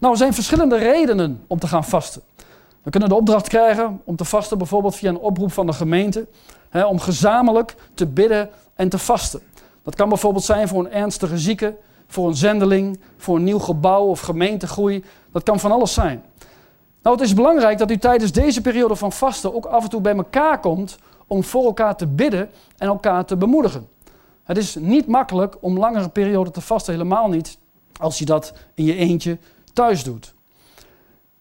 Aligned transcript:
Nou, 0.00 0.12
er 0.12 0.18
zijn 0.18 0.34
verschillende 0.34 0.76
redenen 0.76 1.44
om 1.46 1.58
te 1.58 1.66
gaan 1.66 1.84
vasten. 1.84 2.22
We 2.82 2.90
kunnen 2.90 3.08
de 3.08 3.14
opdracht 3.14 3.48
krijgen 3.48 4.00
om 4.04 4.16
te 4.16 4.24
vasten, 4.24 4.58
bijvoorbeeld 4.58 4.96
via 4.96 5.08
een 5.08 5.18
oproep 5.18 5.52
van 5.52 5.66
de 5.66 5.72
gemeente, 5.72 6.26
hè, 6.68 6.84
om 6.84 6.98
gezamenlijk 6.98 7.74
te 7.94 8.06
bidden 8.06 8.50
en 8.74 8.88
te 8.88 8.98
vasten. 8.98 9.40
Dat 9.82 9.94
kan 9.94 10.08
bijvoorbeeld 10.08 10.44
zijn 10.44 10.68
voor 10.68 10.84
een 10.84 10.92
ernstige 10.92 11.38
zieke, 11.38 11.76
voor 12.06 12.28
een 12.28 12.36
zendeling, 12.36 13.00
voor 13.16 13.36
een 13.36 13.44
nieuw 13.44 13.58
gebouw 13.58 14.04
of 14.04 14.20
gemeentegroei. 14.20 15.04
Dat 15.32 15.42
kan 15.42 15.60
van 15.60 15.72
alles 15.72 15.94
zijn. 15.94 16.22
Nou, 17.02 17.16
het 17.16 17.24
is 17.24 17.34
belangrijk 17.34 17.78
dat 17.78 17.90
u 17.90 17.96
tijdens 17.98 18.32
deze 18.32 18.60
periode 18.60 18.96
van 18.96 19.12
vasten 19.12 19.54
ook 19.54 19.66
af 19.66 19.82
en 19.82 19.90
toe 19.90 20.00
bij 20.00 20.16
elkaar 20.16 20.60
komt 20.60 20.98
om 21.26 21.44
voor 21.44 21.64
elkaar 21.64 21.96
te 21.96 22.06
bidden 22.06 22.50
en 22.76 22.88
elkaar 22.88 23.24
te 23.24 23.36
bemoedigen. 23.36 23.88
Het 24.44 24.56
is 24.56 24.74
niet 24.74 25.06
makkelijk 25.06 25.56
om 25.60 25.78
langere 25.78 26.08
perioden 26.08 26.52
te 26.52 26.60
vasten, 26.60 26.92
helemaal 26.92 27.28
niet 27.28 27.58
als 27.96 28.18
je 28.18 28.24
dat 28.24 28.52
in 28.74 28.84
je 28.84 28.96
eentje 28.96 29.38
doet. 30.04 30.34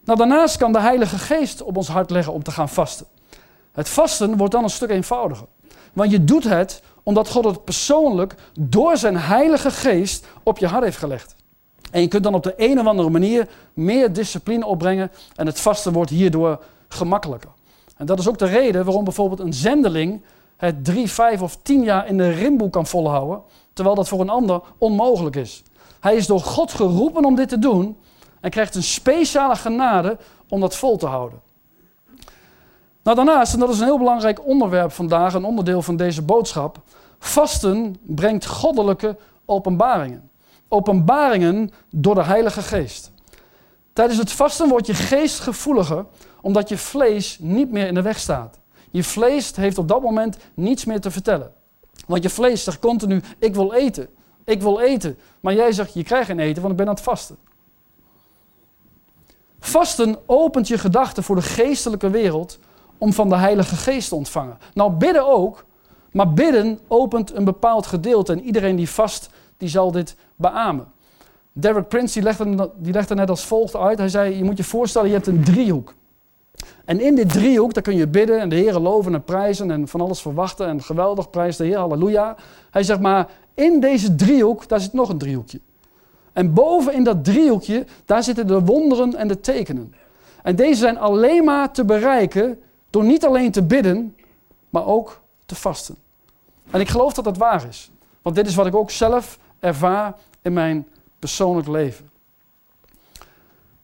Nou, 0.04 0.18
daarnaast 0.18 0.58
kan 0.58 0.72
de 0.72 0.80
Heilige 0.80 1.18
Geest 1.18 1.62
op 1.62 1.78
ons 1.78 1.88
hart 1.88 2.10
leggen 2.10 2.34
om 2.34 2.44
te 2.44 2.52
gaan 2.52 2.70
vasten. 2.70 3.06
Het 3.72 3.90
vasten 3.90 4.38
wordt 4.38 4.54
dan 4.54 4.64
een 4.64 4.70
stuk 4.70 4.90
eenvoudiger. 4.90 5.48
Want 5.94 6.12
je 6.12 6.24
doet 6.24 6.44
het 6.44 6.82
omdat 7.04 7.30
God 7.30 7.46
het 7.46 7.64
persoonlijk 7.64 8.36
door 8.60 8.98
zijn 8.98 9.18
Heilige 9.18 9.72
Geest 9.72 10.26
op 10.44 10.58
je 10.58 10.68
hart 10.68 10.84
heeft 10.84 10.98
gelegd. 10.98 11.36
En 11.92 12.02
je 12.02 12.08
kunt 12.08 12.24
dan 12.24 12.34
op 12.34 12.44
de 12.44 12.54
een 12.58 12.80
of 12.80 12.86
andere 12.86 13.10
manier 13.10 13.48
meer 13.74 14.14
discipline 14.14 14.66
opbrengen 14.66 15.12
en 15.36 15.46
het 15.46 15.60
vasten 15.60 15.94
wordt 15.94 16.10
hierdoor 16.10 16.64
gemakkelijker. 16.88 17.50
En 17.98 18.06
dat 18.06 18.20
is 18.20 18.28
ook 18.28 18.38
de 18.38 18.46
reden 18.46 18.86
waarom 18.86 19.04
bijvoorbeeld 19.04 19.40
een 19.40 19.54
zendeling 19.54 20.22
het 20.58 20.86
drie, 20.86 21.10
vijf 21.10 21.42
of 21.42 21.58
tien 21.62 21.84
jaar 21.84 22.08
in 22.08 22.18
de 22.18 22.30
rimboe 22.30 22.70
kan 22.70 22.86
volhouden, 22.86 23.42
terwijl 23.74 23.96
dat 23.96 24.08
voor 24.08 24.20
een 24.20 24.30
ander 24.30 24.62
onmogelijk 24.78 25.36
is. 25.36 25.64
Hij 26.00 26.16
is 26.16 26.28
door 26.28 26.40
God 26.40 26.72
geroepen 26.74 27.26
om 27.26 27.36
dit 27.36 27.50
te 27.50 27.60
doen 27.60 27.98
en 28.42 28.50
krijgt 28.50 28.76
een 28.76 28.84
speciale 28.84 29.56
genade 29.56 30.18
om 30.50 30.60
dat 30.60 30.76
vol 30.76 30.98
te 30.98 31.06
houden. 31.08 31.42
Nou, 33.04 33.16
daarnaast, 33.16 33.54
en 33.54 33.60
dat 33.60 33.70
is 33.70 33.80
een 33.80 33.86
heel 33.86 33.98
belangrijk 33.98 34.46
onderwerp 34.46 34.92
vandaag, 34.92 35.34
een 35.34 35.46
onderdeel 35.46 35.82
van 35.82 35.96
deze 35.96 36.22
boodschap, 36.22 36.82
vasten 37.20 37.96
brengt 38.02 38.46
goddelijke 38.46 39.18
openbaringen. 39.46 40.30
Openbaringen 40.68 41.72
door 41.90 42.16
de 42.16 42.24
Heilige 42.24 42.62
Geest. 42.62 43.12
Tijdens 43.94 44.20
het 44.20 44.32
vasten 44.32 44.70
wordt 44.70 44.88
je 44.88 44.94
geest 44.94 45.40
gevoeliger, 45.40 46.06
omdat 46.42 46.70
je 46.70 46.78
vlees 46.78 47.38
niet 47.40 47.72
meer 47.72 47.88
in 47.88 47.94
de 47.94 48.02
weg 48.02 48.20
staat. 48.20 48.60
Je 48.92 49.04
vlees 49.04 49.56
heeft 49.56 49.78
op 49.78 49.88
dat 49.88 50.02
moment 50.02 50.38
niets 50.54 50.86
meer 50.86 51.00
te 51.00 51.12
vertellen. 51.12 51.52
Want 52.08 52.24
je 52.24 52.30
vlees 52.30 52.64
zegt 52.64 52.80
continu: 52.80 53.22
Ik 53.40 53.56
wil 53.56 53.74
eten, 53.74 54.10
ik 54.44 54.62
wil 54.62 54.80
eten. 54.80 55.18
Maar 55.40 55.54
jij 55.54 55.72
zegt: 55.72 55.94
Je 55.94 56.04
krijgt 56.04 56.26
geen 56.26 56.40
eten, 56.40 56.62
want 56.62 56.72
ik 56.72 56.78
ben 56.78 56.88
aan 56.88 56.94
het 56.94 57.04
vasten. 57.04 57.38
Vasten 59.60 60.18
opent 60.26 60.68
je 60.68 60.78
gedachten 60.78 61.24
voor 61.24 61.36
de 61.36 61.42
geestelijke 61.42 62.10
wereld 62.10 62.60
om 62.98 63.14
van 63.14 63.30
de 63.30 63.36
Heilige 63.36 63.76
Geest 63.76 64.10
te 64.10 64.16
ontvangen. 64.16 64.58
Nou, 64.74 64.92
bidden 64.92 65.28
ook, 65.28 65.66
maar 66.12 66.34
bidden 66.34 66.80
opent 66.88 67.36
een 67.36 67.44
bepaald 67.44 67.86
gedeelte 67.86 68.32
en 68.32 68.42
iedereen 68.42 68.76
die 68.76 68.90
vast, 68.90 69.30
die 69.58 69.70
zal 69.70 69.92
dit 69.92 70.16
beamen. 70.36 70.88
Derek 71.52 71.88
Prince 71.88 72.14
die 72.14 72.24
legde, 72.24 72.72
die 72.78 72.94
net 72.94 73.30
als 73.30 73.46
volgt 73.46 73.76
uit. 73.76 73.98
Hij 73.98 74.10
zei, 74.10 74.38
je 74.38 74.44
moet 74.44 74.58
je 74.58 74.64
voorstellen, 74.64 75.08
je 75.08 75.14
hebt 75.14 75.28
een 75.28 75.44
driehoek. 75.44 75.94
En 76.86 77.00
in 77.00 77.16
dit 77.16 77.30
driehoek, 77.30 77.74
daar 77.74 77.84
kun 77.84 77.96
je 77.96 78.08
bidden 78.08 78.40
en 78.40 78.50
de 78.50 78.56
Heer 78.56 78.80
loven 78.80 79.14
en 79.14 79.24
prijzen 79.24 79.72
en 79.72 79.88
van 79.88 80.02
alles 80.02 80.22
verwachten 80.22 80.68
en 80.68 80.84
geweldig 80.84 81.30
prijs 81.30 81.58
de 81.58 81.66
Heer, 81.66 81.78
halleluja. 81.78 82.36
Hij 82.72 82.84
zegt 82.84 83.00
maar, 83.00 83.30
in 83.54 83.80
deze 83.80 84.16
driehoek, 84.16 84.68
daar 84.68 84.80
zit 84.80 84.94
nog 84.94 85.10
een 85.10 85.18
driehoekje. 85.18 85.60
En 86.34 86.54
boven 86.54 86.94
in 86.94 87.04
dat 87.04 87.24
driehoekje, 87.24 87.86
daar 88.06 88.24
zitten 88.24 88.48
de 88.48 88.60
wonderen 88.60 89.16
en 89.16 89.28
de 89.28 89.40
tekenen. 89.40 89.94
En 90.44 90.56
deze 90.56 90.80
zijn 90.80 90.98
alleen 90.98 91.44
maar 91.44 91.72
te 91.72 91.86
bereiken 91.86 92.60
door 92.90 93.04
niet 93.04 93.26
alleen 93.26 93.52
te 93.52 93.64
bidden, 93.64 94.16
maar 94.70 94.86
ook 94.86 95.22
te 95.46 95.56
vasten. 95.56 95.96
En 96.72 96.80
ik 96.80 96.90
geloof 96.90 97.14
dat 97.14 97.24
dat 97.24 97.38
waar 97.38 97.68
is. 97.68 97.92
Want 98.22 98.36
dit 98.36 98.48
is 98.48 98.56
wat 98.56 98.66
ik 98.66 98.76
ook 98.76 98.92
zelf 98.92 99.40
ervaar 99.60 100.14
in 100.42 100.54
mijn 100.54 100.88
persoonlijk 101.20 101.68
leven. 101.68 102.10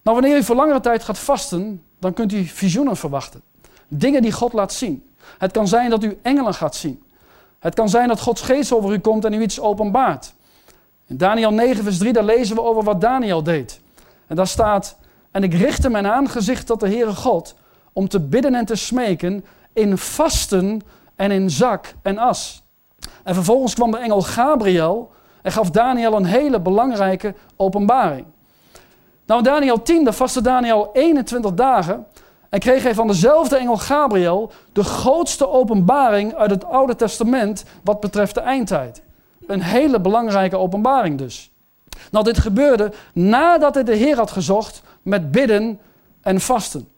Nou, 0.02 0.20
wanneer 0.20 0.38
u 0.38 0.44
voor 0.44 0.56
langere 0.56 0.80
tijd 0.80 1.04
gaat 1.04 1.18
vasten, 1.18 1.84
dan 2.00 2.14
kunt 2.14 2.34
u 2.34 2.46
visioenen 2.46 2.98
verwachten. 2.98 3.42
Dingen 3.88 4.22
die 4.22 4.32
God 4.32 4.54
laat 4.54 4.74
zien. 4.74 5.10
Het 5.38 5.52
kan 5.52 5.68
zijn 5.68 5.90
dat 5.90 6.04
u 6.04 6.20
engelen 6.22 6.54
gaat 6.54 6.76
zien. 6.76 7.04
Het 7.60 7.74
kan 7.76 7.90
zijn 7.90 8.08
dat 8.08 8.20
Gods 8.20 8.42
geest 8.42 8.72
over 8.72 8.94
u 8.94 9.00
komt 9.00 9.26
en 9.26 9.34
u 9.34 9.42
iets 9.42 9.60
openbaart. 9.60 10.34
In 11.08 11.18
Daniel 11.18 11.52
9, 11.52 11.84
vers 11.84 11.98
3, 11.98 12.14
daar 12.14 12.24
lezen 12.24 12.56
we 12.56 12.62
over 12.62 12.84
wat 12.84 13.02
Daniel 13.02 13.44
deed. 13.44 13.80
En 14.28 14.36
daar 14.36 14.48
staat: 14.48 14.98
En 15.32 15.44
ik 15.44 15.54
richtte 15.54 15.90
mijn 15.90 16.08
aangezicht 16.08 16.66
tot 16.68 16.80
de 16.80 16.88
Heere 16.88 17.16
God 17.16 17.56
om 17.94 18.08
te 18.08 18.20
bidden 18.20 18.56
en 18.56 18.66
te 18.66 18.76
smeken 18.76 19.46
in 19.74 19.98
vasten 19.98 20.82
en 21.16 21.32
in 21.32 21.50
zak 21.50 21.94
en 22.02 22.18
as. 22.18 22.64
En 23.24 23.34
vervolgens 23.34 23.74
kwam 23.74 23.92
de 23.92 23.98
engel 23.98 24.22
Gabriel 24.22 25.12
en 25.42 25.52
gaf 25.52 25.70
Daniel 25.70 26.16
een 26.16 26.26
hele 26.26 26.60
belangrijke 26.60 27.36
openbaring. 27.56 28.26
Nou, 29.26 29.40
in 29.40 29.46
Daniel 29.46 29.82
10, 29.82 30.04
daar 30.04 30.14
vastte 30.14 30.42
Daniel 30.42 30.90
21 30.94 31.54
dagen 31.54 32.06
en 32.50 32.60
kreeg 32.60 32.84
hij 32.84 32.94
van 32.94 33.08
dezelfde 33.08 33.58
engel 33.58 33.78
Gabriel 33.78 34.52
de 34.74 34.84
grootste 34.84 35.50
openbaring 35.50 36.34
uit 36.34 36.50
het 36.50 36.66
Oude 36.66 36.96
Testament 36.96 37.66
wat 37.84 38.00
betreft 38.00 38.34
de 38.34 38.42
eindtijd. 38.42 39.04
Een 39.48 39.62
hele 39.62 40.00
belangrijke 40.00 40.58
openbaring 40.58 41.18
dus. 41.18 41.52
Nou, 42.12 42.26
dit 42.26 42.38
gebeurde 42.38 42.92
nadat 43.14 43.74
hij 43.74 43.84
de 43.84 43.96
Heer 43.96 44.16
had 44.16 44.32
gezocht 44.32 44.82
met 45.02 45.32
bidden 45.32 45.80
en 46.22 46.42
vasten. 46.42 46.90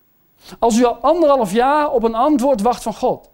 Als 0.60 0.78
u 0.78 0.86
al 0.86 0.96
anderhalf 0.96 1.52
jaar 1.52 1.92
op 1.92 2.04
een 2.04 2.16
antwoord 2.16 2.62
wacht 2.62 2.84
van 2.84 2.94
God. 2.94 3.30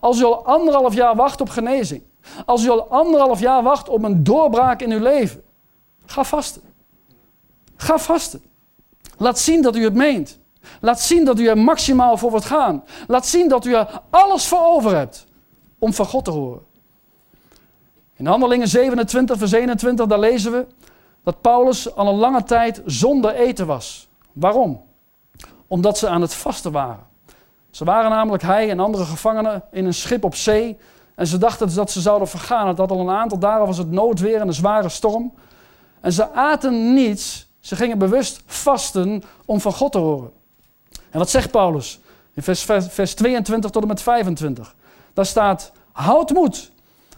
Als 0.00 0.20
u 0.20 0.24
al 0.24 0.46
anderhalf 0.46 0.94
jaar 0.94 1.16
wacht 1.16 1.40
op 1.40 1.48
genezing. 1.48 2.02
Als 2.46 2.64
u 2.64 2.70
al 2.70 2.90
anderhalf 2.90 3.40
jaar 3.40 3.62
wacht 3.62 3.88
op 3.88 4.02
een 4.02 4.24
doorbraak 4.24 4.80
in 4.80 4.90
uw 4.90 5.02
leven. 5.02 5.42
Ga 6.06 6.24
vasten. 6.24 6.62
Ga 7.76 7.98
vasten. 7.98 8.42
Laat 9.18 9.38
zien 9.38 9.62
dat 9.62 9.76
u 9.76 9.84
het 9.84 9.94
meent. 9.94 10.38
Laat 10.80 11.00
zien 11.00 11.24
dat 11.24 11.38
u 11.38 11.46
er 11.46 11.58
maximaal 11.58 12.16
voor 12.16 12.30
wilt 12.30 12.44
gaan. 12.44 12.84
Laat 13.06 13.26
zien 13.26 13.48
dat 13.48 13.64
u 13.64 13.74
er 13.74 14.02
alles 14.10 14.46
voor 14.46 14.66
over 14.66 14.96
hebt 14.96 15.26
om 15.78 15.92
van 15.92 16.06
God 16.06 16.24
te 16.24 16.30
horen. 16.30 16.62
In 18.16 18.26
Handelingen 18.26 18.68
27, 18.68 19.38
vers 19.38 19.52
21, 19.52 20.06
daar 20.06 20.18
lezen 20.18 20.52
we 20.52 20.66
dat 21.22 21.40
Paulus 21.40 21.94
al 21.94 22.08
een 22.08 22.14
lange 22.14 22.42
tijd 22.42 22.82
zonder 22.86 23.34
eten 23.34 23.66
was. 23.66 24.08
Waarom? 24.32 24.82
Omdat 25.66 25.98
ze 25.98 26.08
aan 26.08 26.20
het 26.20 26.34
vasten 26.34 26.72
waren. 26.72 27.06
Ze 27.70 27.84
waren 27.84 28.10
namelijk 28.10 28.42
hij 28.42 28.70
en 28.70 28.80
andere 28.80 29.04
gevangenen 29.04 29.62
in 29.70 29.84
een 29.84 29.94
schip 29.94 30.24
op 30.24 30.34
zee. 30.34 30.78
En 31.14 31.26
ze 31.26 31.38
dachten 31.38 31.74
dat 31.74 31.90
ze 31.90 32.00
zouden 32.00 32.28
vergaan. 32.28 32.68
Het 32.68 32.78
had 32.78 32.90
al 32.90 33.00
een 33.00 33.16
aantal 33.16 33.38
dagen 33.38 33.66
was 33.66 33.78
het 33.78 33.90
noodweer 33.90 34.40
en 34.40 34.46
een 34.46 34.54
zware 34.54 34.88
storm. 34.88 35.32
En 36.00 36.12
ze 36.12 36.32
aten 36.32 36.94
niets. 36.94 37.48
Ze 37.60 37.76
gingen 37.76 37.98
bewust 37.98 38.42
vasten 38.46 39.22
om 39.44 39.60
van 39.60 39.72
God 39.72 39.92
te 39.92 39.98
horen. 39.98 40.30
En 41.10 41.18
wat 41.18 41.30
zegt 41.30 41.50
Paulus? 41.50 42.00
In 42.34 42.42
vers, 42.42 42.62
vers 42.88 43.14
22 43.14 43.70
tot 43.70 43.82
en 43.82 43.88
met 43.88 44.02
25. 44.02 44.74
Daar 45.12 45.26
staat: 45.26 45.72
Houd 45.92 46.30
moed, 46.30 46.72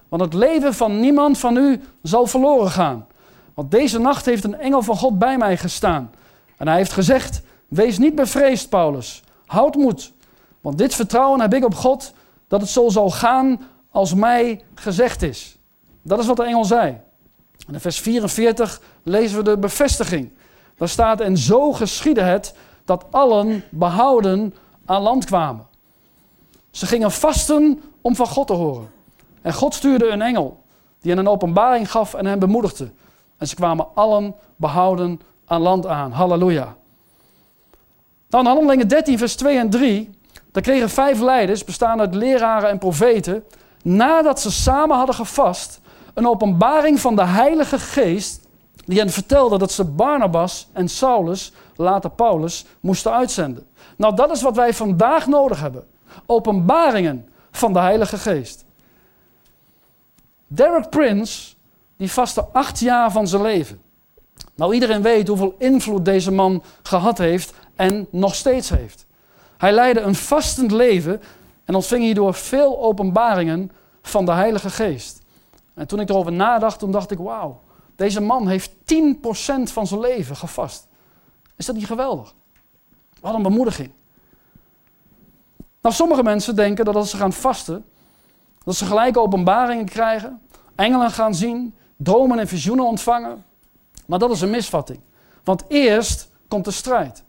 want 0.08 0.22
het 0.22 0.34
leven 0.34 0.74
van 0.74 1.00
niemand 1.00 1.38
van 1.38 1.56
u 1.56 1.80
zal 2.02 2.26
verloren 2.26 2.70
gaan. 2.70 3.06
Want 3.54 3.70
deze 3.70 3.98
nacht 3.98 4.24
heeft 4.24 4.44
een 4.44 4.58
engel 4.58 4.82
van 4.82 4.96
God 4.96 5.18
bij 5.18 5.38
mij 5.38 5.56
gestaan. 5.56 6.10
En 6.56 6.68
hij 6.68 6.76
heeft 6.76 6.92
gezegd: 6.92 7.42
Wees 7.68 7.98
niet 7.98 8.14
bevreesd, 8.14 8.68
Paulus. 8.68 9.22
Houd 9.46 9.74
moed. 9.74 10.12
Want 10.60 10.78
dit 10.78 10.94
vertrouwen 10.94 11.40
heb 11.40 11.54
ik 11.54 11.64
op 11.64 11.74
God 11.74 12.12
dat 12.48 12.60
het 12.60 12.70
zo 12.70 12.88
zal 12.88 13.10
gaan 13.10 13.60
als 13.90 14.14
mij 14.14 14.62
gezegd 14.74 15.22
is. 15.22 15.58
Dat 16.02 16.18
is 16.18 16.26
wat 16.26 16.36
de 16.36 16.44
engel 16.44 16.64
zei. 16.64 17.00
In 17.72 17.80
vers 17.80 18.00
44 18.00 18.80
lezen 19.02 19.36
we 19.36 19.44
de 19.44 19.58
bevestiging. 19.58 20.30
Daar 20.76 20.88
staat: 20.88 21.20
En 21.20 21.36
zo 21.36 21.72
geschiedde 21.72 22.20
het 22.20 22.54
dat 22.84 23.04
allen 23.10 23.64
behouden 23.70 24.54
aan 24.84 25.02
land 25.02 25.24
kwamen. 25.24 25.66
Ze 26.70 26.86
gingen 26.86 27.10
vasten 27.10 27.82
om 28.00 28.16
van 28.16 28.26
God 28.26 28.46
te 28.46 28.52
horen. 28.52 28.90
En 29.46 29.52
God 29.52 29.74
stuurde 29.74 30.08
een 30.08 30.22
engel 30.22 30.62
die 31.00 31.10
hen 31.10 31.20
een 31.20 31.28
openbaring 31.28 31.90
gaf 31.90 32.14
en 32.14 32.26
hen 32.26 32.38
bemoedigde. 32.38 32.90
En 33.38 33.48
ze 33.48 33.54
kwamen 33.54 33.86
allen 33.94 34.34
behouden 34.56 35.20
aan 35.46 35.60
land 35.60 35.86
aan. 35.86 36.12
Halleluja. 36.12 36.74
Dan 38.28 38.40
in 38.40 38.46
Handelingen 38.46 38.88
13, 38.88 39.18
vers 39.18 39.36
2 39.36 39.58
en 39.58 39.70
3. 39.70 40.10
Daar 40.52 40.62
kregen 40.62 40.90
vijf 40.90 41.20
leiders, 41.20 41.64
bestaande 41.64 42.02
uit 42.02 42.14
leraren 42.14 42.70
en 42.70 42.78
profeten, 42.78 43.44
nadat 43.82 44.40
ze 44.40 44.50
samen 44.52 44.96
hadden 44.96 45.14
gevast, 45.14 45.80
een 46.14 46.28
openbaring 46.28 47.00
van 47.00 47.16
de 47.16 47.24
Heilige 47.24 47.78
Geest, 47.78 48.40
die 48.84 48.98
hen 48.98 49.10
vertelde 49.10 49.58
dat 49.58 49.72
ze 49.72 49.84
Barnabas 49.84 50.68
en 50.72 50.88
Saulus, 50.88 51.52
later 51.76 52.10
Paulus, 52.10 52.64
moesten 52.80 53.12
uitzenden. 53.12 53.66
Nou, 53.96 54.16
dat 54.16 54.30
is 54.30 54.42
wat 54.42 54.56
wij 54.56 54.74
vandaag 54.74 55.26
nodig 55.26 55.60
hebben. 55.60 55.84
Openbaringen 56.26 57.28
van 57.50 57.72
de 57.72 57.78
Heilige 57.78 58.18
Geest. 58.18 58.64
Derek 60.46 60.90
Prince, 60.90 61.54
die 61.96 62.10
vastte 62.10 62.44
acht 62.52 62.80
jaar 62.80 63.12
van 63.12 63.28
zijn 63.28 63.42
leven. 63.42 63.80
Nou, 64.54 64.74
iedereen 64.74 65.02
weet 65.02 65.28
hoeveel 65.28 65.54
invloed 65.58 66.04
deze 66.04 66.30
man 66.30 66.62
gehad 66.82 67.18
heeft 67.18 67.52
en 67.74 68.06
nog 68.10 68.34
steeds 68.34 68.68
heeft. 68.68 69.06
Hij 69.56 69.72
leidde 69.72 70.00
een 70.00 70.14
vastend 70.14 70.70
leven 70.70 71.22
en 71.64 71.74
ontving 71.74 72.02
hierdoor 72.02 72.34
veel 72.34 72.82
openbaringen 72.82 73.70
van 74.02 74.24
de 74.24 74.32
Heilige 74.32 74.70
Geest. 74.70 75.22
En 75.74 75.86
toen 75.86 76.00
ik 76.00 76.08
erover 76.08 76.32
nadacht, 76.32 76.78
toen 76.78 76.90
dacht 76.90 77.10
ik, 77.10 77.18
wauw, 77.18 77.60
deze 77.96 78.20
man 78.20 78.48
heeft 78.48 78.70
10% 78.70 78.74
van 79.62 79.86
zijn 79.86 80.00
leven 80.00 80.36
gevast. 80.36 80.86
Is 81.56 81.66
dat 81.66 81.74
niet 81.76 81.86
geweldig? 81.86 82.34
Wat 83.20 83.34
een 83.34 83.42
bemoediging. 83.42 83.90
Nou, 85.80 85.94
sommige 85.94 86.22
mensen 86.22 86.56
denken 86.56 86.84
dat 86.84 86.94
als 86.94 87.10
ze 87.10 87.16
gaan 87.16 87.32
vasten, 87.32 87.84
dat 88.66 88.76
ze 88.76 88.84
gelijk 88.84 89.16
openbaringen 89.16 89.84
krijgen, 89.84 90.40
engelen 90.74 91.10
gaan 91.10 91.34
zien, 91.34 91.74
dromen 91.96 92.38
en 92.38 92.48
visioenen 92.48 92.86
ontvangen. 92.86 93.44
Maar 94.06 94.18
dat 94.18 94.30
is 94.30 94.40
een 94.40 94.50
misvatting. 94.50 95.00
Want 95.44 95.64
eerst 95.68 96.28
komt 96.48 96.64
de 96.64 96.70
strijd. 96.70 97.22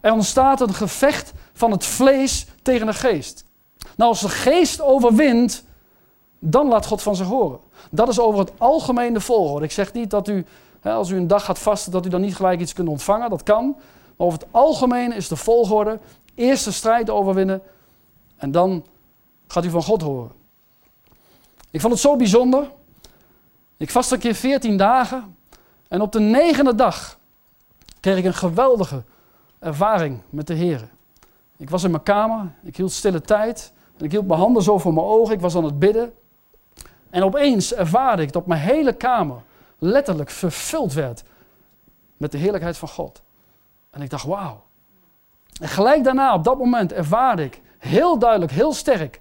Er 0.00 0.12
ontstaat 0.12 0.60
een 0.60 0.74
gevecht 0.74 1.32
van 1.52 1.70
het 1.70 1.84
vlees 1.84 2.46
tegen 2.62 2.86
de 2.86 2.92
geest. 2.92 3.44
Nou, 3.96 4.10
als 4.10 4.20
de 4.20 4.28
geest 4.28 4.80
overwint, 4.80 5.64
dan 6.38 6.68
laat 6.68 6.86
God 6.86 7.02
van 7.02 7.16
zich 7.16 7.26
horen. 7.26 7.60
Dat 7.90 8.08
is 8.08 8.20
over 8.20 8.40
het 8.40 8.52
algemeen 8.58 9.12
de 9.12 9.20
volgorde. 9.20 9.64
Ik 9.64 9.72
zeg 9.72 9.92
niet 9.92 10.10
dat 10.10 10.28
u, 10.28 10.44
als 10.82 11.10
u 11.10 11.16
een 11.16 11.26
dag 11.26 11.44
gaat 11.44 11.58
vasten, 11.58 11.92
dat 11.92 12.06
u 12.06 12.08
dan 12.08 12.20
niet 12.20 12.36
gelijk 12.36 12.60
iets 12.60 12.72
kunt 12.72 12.88
ontvangen. 12.88 13.30
Dat 13.30 13.42
kan. 13.42 13.76
Maar 14.16 14.26
over 14.26 14.38
het 14.38 14.48
algemeen 14.50 15.12
is 15.12 15.28
de 15.28 15.36
volgorde 15.36 15.98
eerst 16.34 16.64
de 16.64 16.70
strijd 16.72 17.10
overwinnen 17.10 17.62
en 18.36 18.50
dan 18.50 18.84
gaat 19.46 19.64
u 19.64 19.70
van 19.70 19.82
God 19.82 20.02
horen. 20.02 20.38
Ik 21.70 21.80
vond 21.80 21.92
het 21.92 22.02
zo 22.02 22.16
bijzonder. 22.16 22.70
Ik 23.76 23.90
vast 23.90 24.12
een 24.12 24.18
keer 24.18 24.34
14 24.34 24.76
dagen 24.76 25.36
en 25.88 26.00
op 26.00 26.12
de 26.12 26.20
negende 26.20 26.74
dag 26.74 27.18
kreeg 28.00 28.16
ik 28.16 28.24
een 28.24 28.34
geweldige 28.34 29.02
ervaring 29.58 30.22
met 30.28 30.46
de 30.46 30.54
Heer. 30.54 30.88
Ik 31.56 31.70
was 31.70 31.84
in 31.84 31.90
mijn 31.90 32.02
kamer, 32.02 32.52
ik 32.62 32.76
hield 32.76 32.92
stille 32.92 33.20
tijd 33.20 33.72
en 33.96 34.04
ik 34.04 34.10
hield 34.10 34.26
mijn 34.26 34.40
handen 34.40 34.62
zo 34.62 34.78
voor 34.78 34.94
mijn 34.94 35.06
ogen, 35.06 35.34
ik 35.34 35.40
was 35.40 35.56
aan 35.56 35.64
het 35.64 35.78
bidden. 35.78 36.12
En 37.10 37.22
opeens 37.22 37.74
ervaarde 37.74 38.22
ik 38.22 38.32
dat 38.32 38.46
mijn 38.46 38.60
hele 38.60 38.92
kamer 38.92 39.42
letterlijk 39.78 40.30
vervuld 40.30 40.92
werd 40.92 41.22
met 42.16 42.32
de 42.32 42.38
heerlijkheid 42.38 42.78
van 42.78 42.88
God. 42.88 43.22
En 43.90 44.02
ik 44.02 44.10
dacht, 44.10 44.24
wauw. 44.24 44.62
En 45.60 45.68
gelijk 45.68 46.04
daarna, 46.04 46.34
op 46.34 46.44
dat 46.44 46.58
moment, 46.58 46.92
ervaarde 46.92 47.44
ik 47.44 47.60
heel 47.78 48.18
duidelijk, 48.18 48.52
heel 48.52 48.72
sterk, 48.72 49.20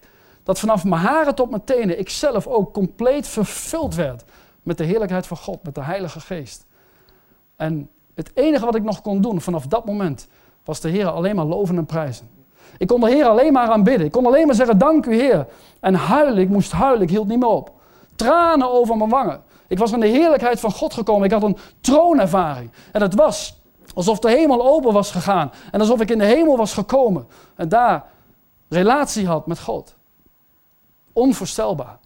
dat 0.49 0.59
vanaf 0.59 0.83
mijn 0.83 1.01
haren 1.01 1.35
tot 1.35 1.49
mijn 1.49 1.63
tenen 1.63 1.99
ik 1.99 2.09
zelf 2.09 2.47
ook 2.47 2.73
compleet 2.73 3.27
vervuld 3.27 3.95
werd 3.95 4.23
met 4.63 4.77
de 4.77 4.83
heerlijkheid 4.83 5.27
van 5.27 5.37
God, 5.37 5.63
met 5.63 5.75
de 5.75 5.83
Heilige 5.83 6.19
Geest. 6.19 6.65
En 7.55 7.89
het 8.15 8.31
enige 8.33 8.65
wat 8.65 8.75
ik 8.75 8.83
nog 8.83 9.01
kon 9.01 9.21
doen 9.21 9.41
vanaf 9.41 9.67
dat 9.67 9.85
moment, 9.85 10.27
was 10.63 10.79
de 10.79 10.89
Heer 10.89 11.07
alleen 11.07 11.35
maar 11.35 11.45
loven 11.45 11.77
en 11.77 11.85
prijzen. 11.85 12.29
Ik 12.77 12.87
kon 12.87 12.99
de 12.99 13.09
Heer 13.09 13.25
alleen 13.25 13.53
maar 13.53 13.69
aanbidden. 13.69 14.05
Ik 14.05 14.11
kon 14.11 14.25
alleen 14.25 14.45
maar 14.45 14.55
zeggen, 14.55 14.77
dank 14.77 15.05
u 15.05 15.15
Heer. 15.15 15.47
En 15.79 15.93
huilen, 15.93 16.37
ik 16.37 16.49
moest 16.49 16.71
huilen, 16.71 17.01
ik 17.01 17.09
hield 17.09 17.27
niet 17.27 17.39
meer 17.39 17.49
op. 17.49 17.71
Tranen 18.15 18.71
over 18.71 18.97
mijn 18.97 19.09
wangen. 19.09 19.41
Ik 19.67 19.77
was 19.77 19.91
in 19.91 19.99
de 19.99 20.07
heerlijkheid 20.07 20.59
van 20.59 20.71
God 20.71 20.93
gekomen. 20.93 21.25
Ik 21.25 21.31
had 21.31 21.43
een 21.43 21.57
troonervaring. 21.81 22.71
En 22.91 23.01
het 23.01 23.15
was 23.15 23.61
alsof 23.93 24.19
de 24.19 24.29
hemel 24.29 24.67
open 24.67 24.93
was 24.93 25.11
gegaan. 25.11 25.51
En 25.71 25.79
alsof 25.79 26.01
ik 26.01 26.09
in 26.09 26.17
de 26.17 26.25
hemel 26.25 26.57
was 26.57 26.73
gekomen. 26.73 27.27
En 27.55 27.69
daar 27.69 28.05
relatie 28.69 29.27
had 29.27 29.47
met 29.47 29.59
God. 29.59 29.97
Onvoorstelbaar. 31.13 31.97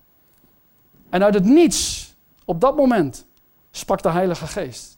En 1.09 1.23
uit 1.23 1.33
het 1.33 1.45
niets, 1.45 2.13
op 2.45 2.61
dat 2.61 2.75
moment, 2.75 3.25
sprak 3.71 4.01
de 4.01 4.09
Heilige 4.09 4.47
Geest. 4.47 4.97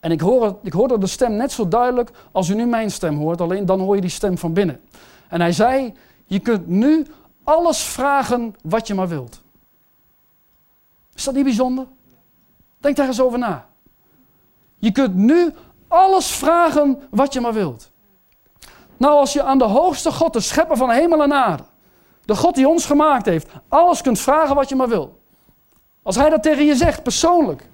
En 0.00 0.10
ik, 0.10 0.20
hoor, 0.20 0.58
ik 0.62 0.72
hoorde 0.72 0.98
de 0.98 1.06
stem 1.06 1.36
net 1.36 1.52
zo 1.52 1.68
duidelijk 1.68 2.10
als 2.32 2.48
u 2.48 2.54
nu 2.54 2.66
mijn 2.66 2.90
stem 2.90 3.16
hoort, 3.16 3.40
alleen 3.40 3.66
dan 3.66 3.80
hoor 3.80 3.94
je 3.94 4.00
die 4.00 4.10
stem 4.10 4.38
van 4.38 4.52
binnen. 4.52 4.80
En 5.28 5.40
hij 5.40 5.52
zei, 5.52 5.94
je 6.26 6.38
kunt 6.38 6.66
nu 6.66 7.06
alles 7.44 7.82
vragen 7.82 8.54
wat 8.62 8.86
je 8.86 8.94
maar 8.94 9.08
wilt. 9.08 9.42
Is 11.14 11.24
dat 11.24 11.34
niet 11.34 11.44
bijzonder? 11.44 11.86
Denk 12.78 12.96
daar 12.96 13.06
eens 13.06 13.20
over 13.20 13.38
na. 13.38 13.66
Je 14.78 14.92
kunt 14.92 15.14
nu 15.14 15.54
alles 15.88 16.30
vragen 16.30 17.02
wat 17.10 17.32
je 17.32 17.40
maar 17.40 17.52
wilt. 17.52 17.90
Nou, 18.96 19.18
als 19.18 19.32
je 19.32 19.42
aan 19.42 19.58
de 19.58 19.64
hoogste 19.64 20.12
God, 20.12 20.32
de 20.32 20.40
schepper 20.40 20.76
van 20.76 20.90
hemel 20.90 21.22
en 21.22 21.32
aarde, 21.32 21.64
de 22.24 22.36
God 22.36 22.54
die 22.54 22.68
ons 22.68 22.86
gemaakt 22.86 23.26
heeft, 23.26 23.50
alles 23.68 24.02
kunt 24.02 24.20
vragen 24.20 24.54
wat 24.54 24.68
je 24.68 24.74
maar 24.74 24.88
wil. 24.88 25.18
Als 26.02 26.16
hij 26.16 26.30
dat 26.30 26.42
tegen 26.42 26.64
je 26.64 26.74
zegt, 26.74 27.02
persoonlijk, 27.02 27.68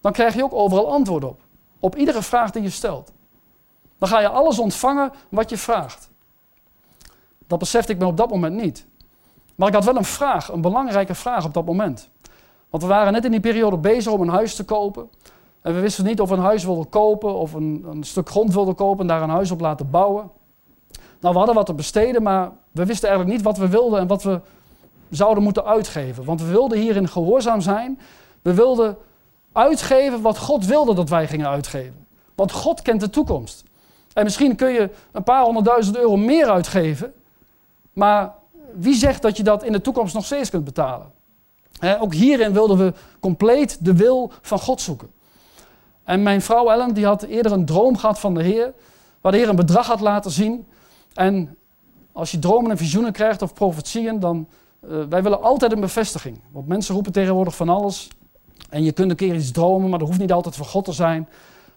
dan 0.00 0.12
krijg 0.12 0.34
je 0.34 0.44
ook 0.44 0.54
overal 0.54 0.92
antwoord 0.92 1.24
op. 1.24 1.40
Op 1.80 1.96
iedere 1.96 2.22
vraag 2.22 2.50
die 2.50 2.62
je 2.62 2.70
stelt. 2.70 3.12
Dan 3.98 4.08
ga 4.08 4.20
je 4.20 4.28
alles 4.28 4.58
ontvangen 4.58 5.12
wat 5.28 5.50
je 5.50 5.56
vraagt. 5.56 6.10
Dat 7.46 7.58
besefte 7.58 7.92
ik 7.92 7.98
me 7.98 8.06
op 8.06 8.16
dat 8.16 8.30
moment 8.30 8.62
niet. 8.62 8.86
Maar 9.54 9.68
ik 9.68 9.74
had 9.74 9.84
wel 9.84 9.96
een 9.96 10.04
vraag, 10.04 10.52
een 10.52 10.60
belangrijke 10.60 11.14
vraag 11.14 11.44
op 11.44 11.54
dat 11.54 11.64
moment. 11.64 12.10
Want 12.70 12.82
we 12.82 12.88
waren 12.88 13.12
net 13.12 13.24
in 13.24 13.30
die 13.30 13.40
periode 13.40 13.76
bezig 13.76 14.12
om 14.12 14.20
een 14.20 14.28
huis 14.28 14.54
te 14.54 14.64
kopen. 14.64 15.10
En 15.60 15.74
we 15.74 15.80
wisten 15.80 16.04
niet 16.04 16.20
of 16.20 16.28
we 16.28 16.34
een 16.34 16.42
huis 16.42 16.64
wilden 16.64 16.88
kopen 16.88 17.34
of 17.34 17.52
een, 17.52 17.84
een 17.88 18.04
stuk 18.04 18.28
grond 18.28 18.54
wilden 18.54 18.74
kopen 18.74 19.00
en 19.00 19.06
daar 19.06 19.22
een 19.22 19.28
huis 19.28 19.50
op 19.50 19.60
laten 19.60 19.90
bouwen. 19.90 20.30
Nou, 21.20 21.32
we 21.32 21.38
hadden 21.38 21.54
wat 21.54 21.66
te 21.66 21.74
besteden, 21.74 22.22
maar 22.22 22.50
we 22.76 22.86
wisten 22.86 23.08
eigenlijk 23.08 23.36
niet 23.36 23.46
wat 23.46 23.58
we 23.58 23.68
wilden 23.68 24.00
en 24.00 24.06
wat 24.06 24.22
we 24.22 24.40
zouden 25.10 25.42
moeten 25.42 25.64
uitgeven. 25.64 26.24
Want 26.24 26.40
we 26.40 26.46
wilden 26.46 26.78
hierin 26.78 27.08
gehoorzaam 27.08 27.60
zijn. 27.60 28.00
We 28.42 28.54
wilden 28.54 28.96
uitgeven 29.52 30.20
wat 30.20 30.38
God 30.38 30.66
wilde 30.66 30.94
dat 30.94 31.08
wij 31.08 31.26
gingen 31.26 31.48
uitgeven. 31.48 32.06
Want 32.34 32.52
God 32.52 32.82
kent 32.82 33.00
de 33.00 33.10
toekomst. 33.10 33.64
En 34.12 34.24
misschien 34.24 34.56
kun 34.56 34.72
je 34.72 34.90
een 35.12 35.22
paar 35.22 35.42
honderdduizend 35.42 35.96
euro 35.96 36.16
meer 36.16 36.50
uitgeven, 36.50 37.12
maar 37.92 38.34
wie 38.74 38.94
zegt 38.94 39.22
dat 39.22 39.36
je 39.36 39.42
dat 39.42 39.62
in 39.64 39.72
de 39.72 39.80
toekomst 39.80 40.14
nog 40.14 40.24
steeds 40.24 40.50
kunt 40.50 40.64
betalen? 40.64 41.14
ook 42.00 42.14
hierin 42.14 42.52
wilden 42.52 42.78
we 42.78 42.92
compleet 43.20 43.84
de 43.84 43.96
wil 43.96 44.32
van 44.40 44.58
God 44.58 44.80
zoeken. 44.80 45.10
En 46.04 46.22
mijn 46.22 46.42
vrouw 46.42 46.70
Ellen 46.70 46.94
die 46.94 47.04
had 47.06 47.22
eerder 47.22 47.52
een 47.52 47.64
droom 47.64 47.96
gehad 47.96 48.18
van 48.18 48.34
de 48.34 48.42
Heer, 48.42 48.72
waar 49.20 49.32
de 49.32 49.38
Heer 49.38 49.48
een 49.48 49.56
bedrag 49.56 49.86
had 49.86 50.00
laten 50.00 50.30
zien. 50.30 50.66
En 51.14 51.56
als 52.16 52.30
je 52.30 52.38
dromen 52.38 52.70
en 52.70 52.76
visioenen 52.76 53.12
krijgt 53.12 53.42
of 53.42 53.54
profetieën, 53.54 54.20
dan 54.20 54.48
uh, 54.80 55.04
wij 55.08 55.22
willen 55.22 55.42
altijd 55.42 55.72
een 55.72 55.80
bevestiging. 55.80 56.40
Want 56.50 56.66
mensen 56.66 56.94
roepen 56.94 57.12
tegenwoordig 57.12 57.56
van 57.56 57.68
alles. 57.68 58.08
En 58.70 58.84
je 58.84 58.92
kunt 58.92 59.10
een 59.10 59.16
keer 59.16 59.34
iets 59.34 59.50
dromen, 59.50 59.90
maar 59.90 59.98
dat 59.98 60.08
hoeft 60.08 60.20
niet 60.20 60.32
altijd 60.32 60.56
van 60.56 60.66
God 60.66 60.84
te 60.84 60.92
zijn. 60.92 61.28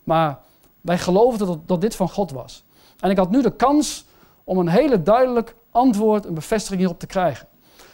Maar 0.03 0.39
wij 0.81 0.97
geloofden 0.97 1.47
dat, 1.47 1.67
dat 1.67 1.81
dit 1.81 1.95
van 1.95 2.09
God 2.09 2.31
was. 2.31 2.63
En 2.99 3.09
ik 3.09 3.17
had 3.17 3.29
nu 3.29 3.41
de 3.41 3.55
kans 3.55 4.05
om 4.43 4.57
een 4.57 4.67
hele 4.67 5.03
duidelijk 5.03 5.55
antwoord, 5.71 6.25
een 6.25 6.33
bevestiging 6.33 6.79
hierop 6.79 6.99
te 6.99 7.05
krijgen. 7.05 7.47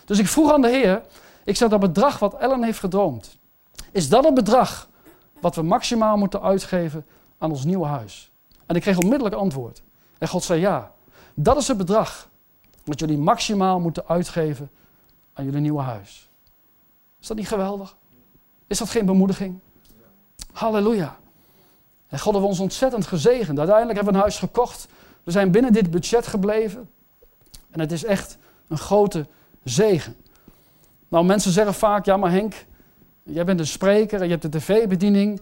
Dus 0.05 0.19
ik 0.19 0.27
vroeg 0.27 0.51
aan 0.51 0.61
de 0.61 0.69
Heer, 0.69 1.01
ik 1.43 1.55
zeg 1.55 1.69
dat 1.69 1.79
bedrag 1.79 2.19
wat 2.19 2.33
Ellen 2.33 2.63
heeft 2.63 2.79
gedroomd, 2.79 3.37
is 3.91 4.09
dat 4.09 4.23
het 4.23 4.33
bedrag 4.33 4.89
wat 5.39 5.55
we 5.55 5.61
maximaal 5.61 6.17
moeten 6.17 6.41
uitgeven 6.41 7.05
aan 7.37 7.49
ons 7.49 7.63
nieuwe 7.63 7.85
huis? 7.85 8.31
En 8.65 8.75
ik 8.75 8.81
kreeg 8.81 8.97
onmiddellijk 8.97 9.35
antwoord. 9.35 9.81
En 10.17 10.27
God 10.27 10.43
zei 10.43 10.59
ja, 10.59 10.91
dat 11.33 11.57
is 11.57 11.67
het 11.67 11.77
bedrag 11.77 12.29
wat 12.85 12.99
jullie 12.99 13.17
maximaal 13.17 13.79
moeten 13.79 14.07
uitgeven 14.07 14.69
aan 15.33 15.45
jullie 15.45 15.59
nieuwe 15.59 15.81
huis. 15.81 16.29
Is 17.21 17.27
dat 17.27 17.37
niet 17.37 17.47
geweldig? 17.47 17.97
Is 18.67 18.77
dat 18.77 18.89
geen 18.89 19.05
bemoediging? 19.05 19.59
Halleluja. 20.51 21.17
En 22.07 22.19
God 22.19 22.33
heeft 22.33 22.45
ons 22.45 22.59
ontzettend 22.59 23.05
gezegend. 23.07 23.57
Uiteindelijk 23.57 23.95
hebben 23.95 24.13
we 24.13 24.19
een 24.19 24.25
huis 24.25 24.39
gekocht. 24.39 24.87
We 25.23 25.31
zijn 25.31 25.51
binnen 25.51 25.73
dit 25.73 25.91
budget 25.91 26.27
gebleven. 26.27 26.89
En 27.71 27.79
het 27.79 27.91
is 27.91 28.03
echt 28.03 28.37
een 28.67 28.77
grote 28.77 29.27
zegen. 29.63 30.15
Nou, 31.07 31.25
mensen 31.25 31.51
zeggen 31.51 31.73
vaak, 31.73 32.05
ja 32.05 32.17
maar 32.17 32.31
Henk, 32.31 32.65
jij 33.23 33.45
bent 33.45 33.59
een 33.59 33.67
spreker 33.67 34.19
en 34.19 34.25
je 34.25 34.31
hebt 34.37 34.51
de 34.51 34.57
tv-bediening. 34.59 35.41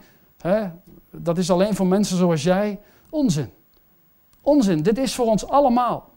Dat 1.11 1.37
is 1.37 1.51
alleen 1.51 1.75
voor 1.75 1.87
mensen 1.87 2.17
zoals 2.17 2.43
jij. 2.43 2.79
Onzin. 3.09 3.51
Onzin. 4.41 4.83
Dit 4.83 4.97
is 4.97 5.15
voor 5.15 5.25
ons 5.25 5.47
allemaal. 5.47 6.09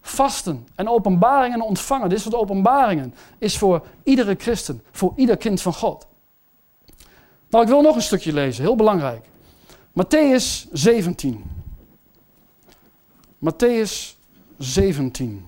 Vasten 0.00 0.66
en 0.74 0.88
openbaringen 0.88 1.60
ontvangen. 1.60 2.08
Dit 2.08 2.20
soort 2.20 2.34
openbaringen 2.34 3.14
is 3.38 3.58
voor 3.58 3.86
iedere 4.02 4.34
christen, 4.38 4.82
voor 4.90 5.12
ieder 5.16 5.36
kind 5.36 5.62
van 5.62 5.74
God. 5.74 6.06
Nou, 7.50 7.64
ik 7.64 7.70
wil 7.70 7.82
nog 7.82 7.96
een 7.96 8.02
stukje 8.02 8.32
lezen, 8.32 8.62
heel 8.62 8.76
belangrijk. 8.76 9.26
Matthäus 9.90 10.68
17. 10.72 11.44
Matthäus 13.38 14.16
17. 14.58 15.44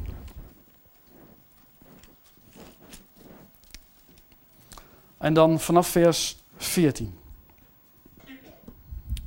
En 5.19 5.35
dan 5.35 5.61
vanaf 5.61 5.88
vers 5.88 6.37
14. 6.57 7.19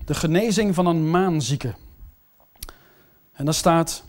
De 0.05 0.13
genezing 0.13 0.75
van 0.75 0.85
een 0.85 1.09
maanzieke. 1.09 1.73
En 3.31 3.45
dan 3.45 3.53
staat, 3.53 4.03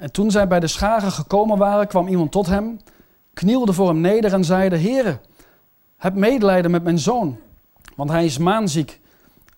en 0.00 0.12
toen 0.12 0.30
zij 0.30 0.46
bij 0.46 0.60
de 0.60 0.66
scharen 0.66 1.12
gekomen 1.12 1.58
waren, 1.58 1.86
kwam 1.86 2.08
iemand 2.08 2.30
tot 2.30 2.46
hem, 2.46 2.80
knielde 3.34 3.72
voor 3.72 3.88
hem 3.88 4.00
neder 4.00 4.32
en 4.32 4.44
zeide, 4.44 4.76
Heere, 4.76 5.18
heb 5.96 6.14
medelijden 6.14 6.70
met 6.70 6.82
mijn 6.82 6.98
zoon, 6.98 7.38
want 7.96 8.10
hij 8.10 8.24
is 8.24 8.38
maanziek 8.38 9.00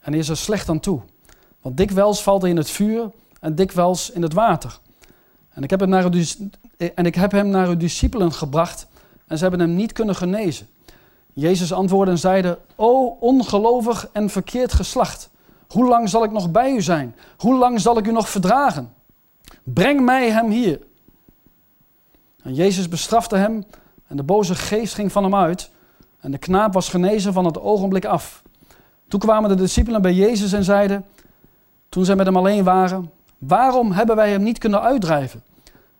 En 0.01 0.15
is 0.15 0.29
er 0.29 0.37
slecht 0.37 0.69
aan 0.69 0.81
toe. 0.81 1.01
Want 1.61 1.77
dikwijls 1.77 2.23
valt 2.23 2.43
hij 2.43 2.51
in 2.51 2.57
het 2.57 2.71
vuur 2.71 3.11
en 3.41 3.55
dikwijls 3.55 4.11
in 4.11 4.23
het 4.23 4.33
water. 4.33 4.79
En 5.51 5.63
ik 5.63 5.71
heb 5.71 5.81
hem 5.81 5.89
naar 5.89 6.13
uw, 6.13 6.23
en 6.95 7.07
ik 7.07 7.15
heb 7.15 7.33
hem 7.33 7.49
naar 7.49 7.69
uw 7.69 7.77
discipelen 7.77 8.33
gebracht 8.33 8.87
en 9.27 9.37
ze 9.37 9.43
hebben 9.43 9.61
hem 9.61 9.75
niet 9.75 9.93
kunnen 9.93 10.15
genezen. 10.15 10.67
Jezus 11.33 11.73
antwoordde 11.73 12.11
en 12.11 12.19
zeide, 12.19 12.59
O 12.77 13.17
ongelovig 13.21 14.09
en 14.13 14.31
verkeerd 14.31 14.73
geslacht, 14.73 15.31
hoe 15.69 15.89
lang 15.89 16.09
zal 16.09 16.25
ik 16.25 16.31
nog 16.31 16.51
bij 16.51 16.73
u 16.73 16.83
zijn? 16.83 17.15
Hoe 17.37 17.55
lang 17.55 17.81
zal 17.81 17.99
ik 17.99 18.07
u 18.07 18.13
nog 18.13 18.29
verdragen? 18.29 18.93
Breng 19.63 20.01
mij 20.01 20.31
hem 20.31 20.51
hier. 20.51 20.81
En 22.43 22.55
Jezus 22.55 22.89
bestrafte 22.89 23.37
hem 23.37 23.65
en 24.07 24.17
de 24.17 24.23
boze 24.23 24.55
geest 24.55 24.95
ging 24.95 25.13
van 25.13 25.23
hem 25.23 25.35
uit 25.35 25.71
en 26.21 26.31
de 26.31 26.39
knaap 26.39 26.73
was 26.73 26.89
genezen 26.89 27.33
van 27.33 27.45
het 27.45 27.61
ogenblik 27.61 28.05
af. 28.05 28.43
Toen 29.09 29.21
kwamen 29.21 29.49
de 29.49 29.55
discipelen 29.55 30.03
bij 30.03 30.13
Jezus 30.13 30.53
en 30.53 30.65
zeiden, 30.65 31.05
toen 31.89 32.05
zij 32.05 32.17
met 32.17 32.27
hem 32.27 32.37
alleen 32.37 32.65
waren, 32.65 33.11
waarom 33.39 33.93
hebben 33.93 34.17
wij 34.17 34.31
hem 34.31 34.43
niet 34.43 34.59
kunnen 34.59 34.83
uitdrijven? 34.83 35.43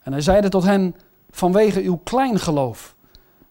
En 0.03 0.13
hij 0.13 0.21
zeide 0.21 0.49
tot 0.49 0.63
hen, 0.63 0.97
vanwege 1.31 1.83
uw 1.83 2.01
klein 2.05 2.39
geloof. 2.39 2.95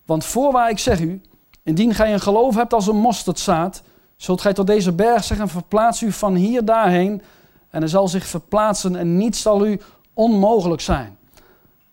Want 0.06 0.26
voorwaar 0.26 0.70
ik 0.70 0.80
zeg 0.80 1.00
u, 1.00 1.22
indien 1.64 1.94
gij 1.94 2.14
een 2.14 2.20
geloof 2.20 2.56
hebt 2.56 2.74
als 2.74 2.88
een 2.88 2.96
mosterdzaad, 2.96 3.84
zult 4.16 4.42
gij 4.42 4.54
tot 4.54 4.68
deze 4.68 4.92
berg 4.92 5.24
zeggen, 5.24 5.48
verplaats 5.48 6.02
u 6.02 6.12
van 6.12 6.36
hier 6.36 6.66
daarheen, 6.66 7.22
en 7.70 7.80
hij 7.80 7.88
zal 7.88 8.08
zich 8.08 8.26
verplaatsen 8.26 8.96
en 8.96 9.18
niets 9.18 9.42
zal 9.42 9.68
u 9.68 9.80
onmogelijk 10.14 10.82
zijn. 10.82 11.18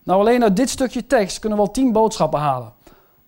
Nou, 0.02 0.20
alleen 0.20 0.42
uit 0.42 0.56
dit 0.56 0.70
stukje 0.70 1.06
tekst 1.06 1.38
kunnen 1.38 1.58
we 1.58 1.64
wel 1.64 1.72
tien 1.72 1.92
boodschappen 1.92 2.40
halen. 2.40 2.72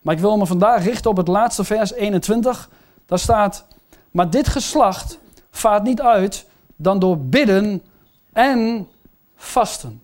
Maar 0.01 0.15
ik 0.15 0.21
wil 0.21 0.37
me 0.37 0.47
vandaag 0.47 0.85
richten 0.85 1.11
op 1.11 1.17
het 1.17 1.29
laatste 1.29 1.65
vers 1.65 1.93
21. 1.93 2.71
Daar 3.07 3.19
staat, 3.19 3.67
maar 4.11 4.31
dit 4.31 4.49
geslacht 4.49 5.19
vaart 5.51 5.83
niet 5.83 6.01
uit 6.01 6.47
dan 6.77 6.99
door 6.99 7.19
bidden 7.19 7.83
en 8.33 8.89
vasten. 9.37 10.03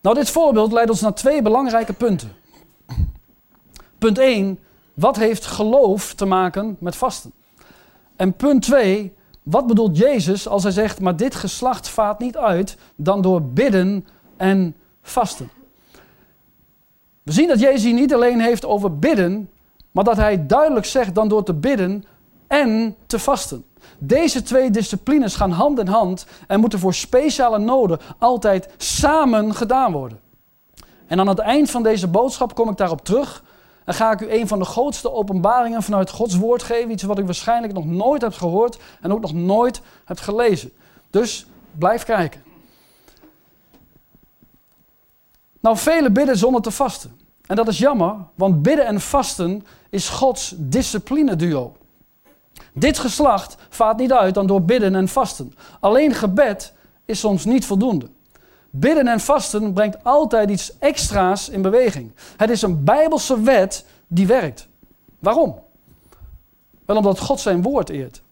Nou, 0.00 0.14
dit 0.16 0.30
voorbeeld 0.30 0.72
leidt 0.72 0.90
ons 0.90 1.00
naar 1.00 1.14
twee 1.14 1.42
belangrijke 1.42 1.92
punten. 1.92 2.32
Punt 3.98 4.18
1, 4.18 4.58
wat 4.94 5.16
heeft 5.16 5.46
geloof 5.46 6.14
te 6.14 6.24
maken 6.24 6.76
met 6.80 6.96
vasten? 6.96 7.32
En 8.16 8.32
punt 8.32 8.62
2, 8.62 9.14
wat 9.42 9.66
bedoelt 9.66 9.96
Jezus 9.96 10.48
als 10.48 10.62
hij 10.62 10.72
zegt, 10.72 11.00
maar 11.00 11.16
dit 11.16 11.34
geslacht 11.34 11.88
vaart 11.88 12.18
niet 12.18 12.36
uit 12.36 12.76
dan 12.96 13.22
door 13.22 13.42
bidden 13.42 14.06
en 14.36 14.76
vasten? 15.02 15.50
We 17.22 17.32
zien 17.32 17.48
dat 17.48 17.60
Jezus 17.60 17.82
hier 17.82 17.94
niet 17.94 18.14
alleen 18.14 18.40
heeft 18.40 18.64
over 18.64 18.98
bidden, 18.98 19.50
maar 19.90 20.04
dat 20.04 20.16
hij 20.16 20.46
duidelijk 20.46 20.86
zegt 20.86 21.14
dan 21.14 21.28
door 21.28 21.44
te 21.44 21.54
bidden 21.54 22.04
en 22.46 22.96
te 23.06 23.18
vasten. 23.18 23.64
Deze 23.98 24.42
twee 24.42 24.70
disciplines 24.70 25.36
gaan 25.36 25.50
hand 25.50 25.78
in 25.78 25.86
hand 25.86 26.26
en 26.46 26.60
moeten 26.60 26.78
voor 26.78 26.94
speciale 26.94 27.58
noden 27.58 27.98
altijd 28.18 28.68
samen 28.76 29.54
gedaan 29.54 29.92
worden. 29.92 30.20
En 31.06 31.20
aan 31.20 31.28
het 31.28 31.38
eind 31.38 31.70
van 31.70 31.82
deze 31.82 32.08
boodschap 32.08 32.54
kom 32.54 32.68
ik 32.68 32.76
daarop 32.76 33.04
terug 33.04 33.42
en 33.90 33.96
ga 33.96 34.12
ik 34.12 34.20
u 34.20 34.30
een 34.30 34.48
van 34.48 34.58
de 34.58 34.64
grootste 34.64 35.12
openbaringen 35.12 35.82
vanuit 35.82 36.10
Gods 36.10 36.36
woord 36.36 36.62
geven. 36.62 36.90
Iets 36.90 37.02
wat 37.02 37.18
u 37.18 37.24
waarschijnlijk 37.24 37.72
nog 37.72 37.84
nooit 37.84 38.22
hebt 38.22 38.36
gehoord 38.36 38.78
en 39.00 39.12
ook 39.12 39.20
nog 39.20 39.32
nooit 39.32 39.82
hebt 40.04 40.20
gelezen. 40.20 40.72
Dus 41.10 41.46
blijf 41.78 42.04
kijken. 42.04 42.42
Nou, 45.60 45.76
velen 45.76 46.12
bidden 46.12 46.38
zonder 46.38 46.62
te 46.62 46.70
vasten. 46.70 47.20
En 47.46 47.56
dat 47.56 47.68
is 47.68 47.78
jammer, 47.78 48.16
want 48.34 48.62
bidden 48.62 48.86
en 48.86 49.00
vasten 49.00 49.66
is 49.88 50.08
Gods 50.08 50.54
discipline 50.56 51.36
duo. 51.36 51.76
Dit 52.72 52.98
geslacht 52.98 53.56
vaart 53.68 53.96
niet 53.96 54.12
uit 54.12 54.34
dan 54.34 54.46
door 54.46 54.62
bidden 54.62 54.94
en 54.94 55.08
vasten. 55.08 55.54
Alleen 55.80 56.14
gebed 56.14 56.72
is 57.04 57.20
soms 57.20 57.44
niet 57.44 57.66
voldoende. 57.66 58.08
Bidden 58.70 59.08
en 59.08 59.20
vasten 59.20 59.72
brengt 59.72 60.04
altijd 60.04 60.50
iets 60.50 60.78
extra's 60.78 61.48
in 61.48 61.62
beweging. 61.62 62.12
Het 62.36 62.50
is 62.50 62.62
een 62.62 62.84
bijbelse 62.84 63.40
wet 63.40 63.86
die 64.06 64.26
werkt. 64.26 64.68
Waarom? 65.18 65.58
Wel 66.84 66.96
omdat 66.96 67.18
God 67.18 67.40
zijn 67.40 67.62
woord 67.62 67.88
eert. 67.88 68.22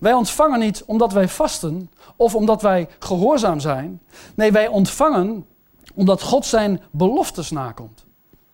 Wij 0.00 0.12
ontvangen 0.12 0.58
niet 0.58 0.84
omdat 0.84 1.12
wij 1.12 1.28
vasten 1.28 1.90
of 2.16 2.34
omdat 2.34 2.62
wij 2.62 2.88
gehoorzaam 2.98 3.60
zijn. 3.60 4.00
Nee, 4.34 4.52
wij 4.52 4.68
ontvangen 4.68 5.46
omdat 5.94 6.22
God 6.22 6.46
zijn 6.46 6.82
beloftes 6.90 7.50
nakomt. 7.50 8.04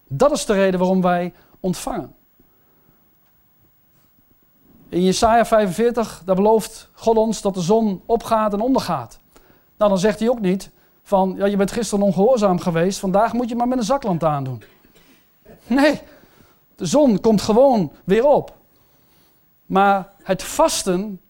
Dat 0.06 0.32
is 0.32 0.44
de 0.44 0.52
reden 0.52 0.80
waarom 0.80 1.00
wij 1.02 1.32
ontvangen. 1.60 2.14
In 4.88 5.02
Jesaja 5.02 5.44
45, 5.44 6.22
daar 6.24 6.36
belooft 6.36 6.90
God 6.92 7.16
ons 7.16 7.40
dat 7.40 7.54
de 7.54 7.60
zon 7.60 8.02
opgaat 8.06 8.52
en 8.52 8.60
ondergaat. 8.60 9.18
Nou, 9.76 9.90
dan 9.90 10.00
zegt 10.00 10.18
hij 10.18 10.28
ook 10.28 10.40
niet 10.40 10.70
van, 11.02 11.34
ja, 11.36 11.46
je 11.46 11.56
bent 11.56 11.72
gisteren 11.72 12.04
ongehoorzaam 12.04 12.58
geweest, 12.58 12.98
vandaag 12.98 13.32
moet 13.32 13.48
je 13.48 13.56
maar 13.56 13.68
met 13.68 13.78
een 13.78 13.84
zaklamp 13.84 14.24
aandoen. 14.24 14.62
Nee, 15.66 16.00
de 16.76 16.86
zon 16.86 17.20
komt 17.20 17.42
gewoon 17.42 17.92
weer 18.04 18.26
op. 18.26 18.58
Maar 19.66 20.08
het 20.22 20.42
vasten 20.42 21.20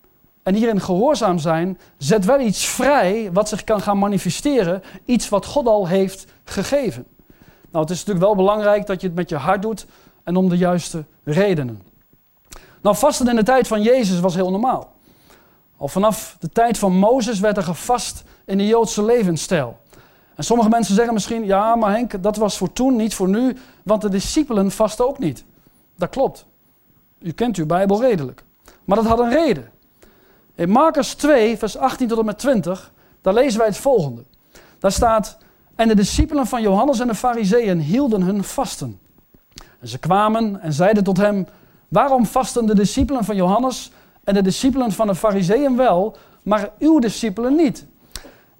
en 0.42 0.54
hierin 0.54 0.80
gehoorzaam 0.80 1.38
zijn, 1.38 1.78
zet 1.98 2.24
wel 2.24 2.40
iets 2.40 2.66
vrij 2.66 3.32
wat 3.32 3.48
zich 3.48 3.64
kan 3.64 3.80
gaan 3.80 3.98
manifesteren. 3.98 4.82
Iets 5.04 5.28
wat 5.28 5.46
God 5.46 5.66
al 5.66 5.88
heeft 5.88 6.26
gegeven. 6.44 7.06
Nou, 7.70 7.84
het 7.84 7.90
is 7.90 7.98
natuurlijk 7.98 8.26
wel 8.26 8.34
belangrijk 8.34 8.86
dat 8.86 9.00
je 9.00 9.06
het 9.06 9.16
met 9.16 9.28
je 9.28 9.36
hart 9.36 9.62
doet 9.62 9.86
en 10.24 10.36
om 10.36 10.48
de 10.48 10.56
juiste 10.56 11.04
redenen. 11.24 11.82
Nou, 12.82 12.96
vasten 12.96 13.28
in 13.28 13.36
de 13.36 13.42
tijd 13.42 13.66
van 13.66 13.82
Jezus 13.82 14.20
was 14.20 14.34
heel 14.34 14.50
normaal. 14.50 14.92
Al 15.76 15.88
vanaf 15.88 16.36
de 16.40 16.48
tijd 16.48 16.78
van 16.78 16.92
Mozes 16.92 17.40
werd 17.40 17.56
er 17.56 17.62
gevast 17.62 18.22
in 18.50 18.58
de 18.58 18.66
Joodse 18.66 19.04
levensstijl. 19.04 19.78
En 20.34 20.44
sommige 20.44 20.68
mensen 20.68 20.94
zeggen 20.94 21.14
misschien, 21.14 21.44
ja, 21.44 21.76
maar 21.76 21.90
Henk, 21.90 22.22
dat 22.22 22.36
was 22.36 22.56
voor 22.56 22.72
toen, 22.72 22.96
niet 22.96 23.14
voor 23.14 23.28
nu, 23.28 23.56
want 23.82 24.02
de 24.02 24.08
discipelen 24.08 24.70
vasten 24.70 25.08
ook 25.08 25.18
niet. 25.18 25.44
Dat 25.96 26.08
klopt. 26.08 26.46
U 27.18 27.32
kent 27.32 27.56
uw 27.56 27.66
Bijbel 27.66 28.00
redelijk. 28.00 28.44
Maar 28.84 28.96
dat 28.96 29.06
had 29.06 29.18
een 29.18 29.30
reden. 29.30 29.70
In 30.54 30.70
Marcus 30.70 31.14
2, 31.14 31.58
vers 31.58 31.76
18 31.76 32.08
tot 32.08 32.18
en 32.18 32.24
met 32.24 32.38
20, 32.38 32.92
daar 33.20 33.34
lezen 33.34 33.58
wij 33.58 33.68
het 33.68 33.76
volgende. 33.76 34.24
Daar 34.78 34.92
staat, 34.92 35.38
en 35.74 35.88
de 35.88 35.94
discipelen 35.94 36.46
van 36.46 36.62
Johannes 36.62 37.00
en 37.00 37.06
de 37.06 37.14
fariseeën 37.14 37.80
hielden 37.80 38.22
hun 38.22 38.44
vasten. 38.44 39.00
En 39.80 39.88
ze 39.88 39.98
kwamen 39.98 40.60
en 40.60 40.72
zeiden 40.72 41.04
tot 41.04 41.16
hem, 41.16 41.46
waarom 41.88 42.26
vasten 42.26 42.66
de 42.66 42.74
discipelen 42.74 43.24
van 43.24 43.36
Johannes 43.36 43.92
en 44.24 44.34
de 44.34 44.42
discipelen 44.42 44.92
van 44.92 45.06
de 45.06 45.14
fariseeën 45.14 45.76
wel, 45.76 46.16
maar 46.42 46.70
uw 46.78 46.98
discipelen 46.98 47.56
niet? 47.56 47.86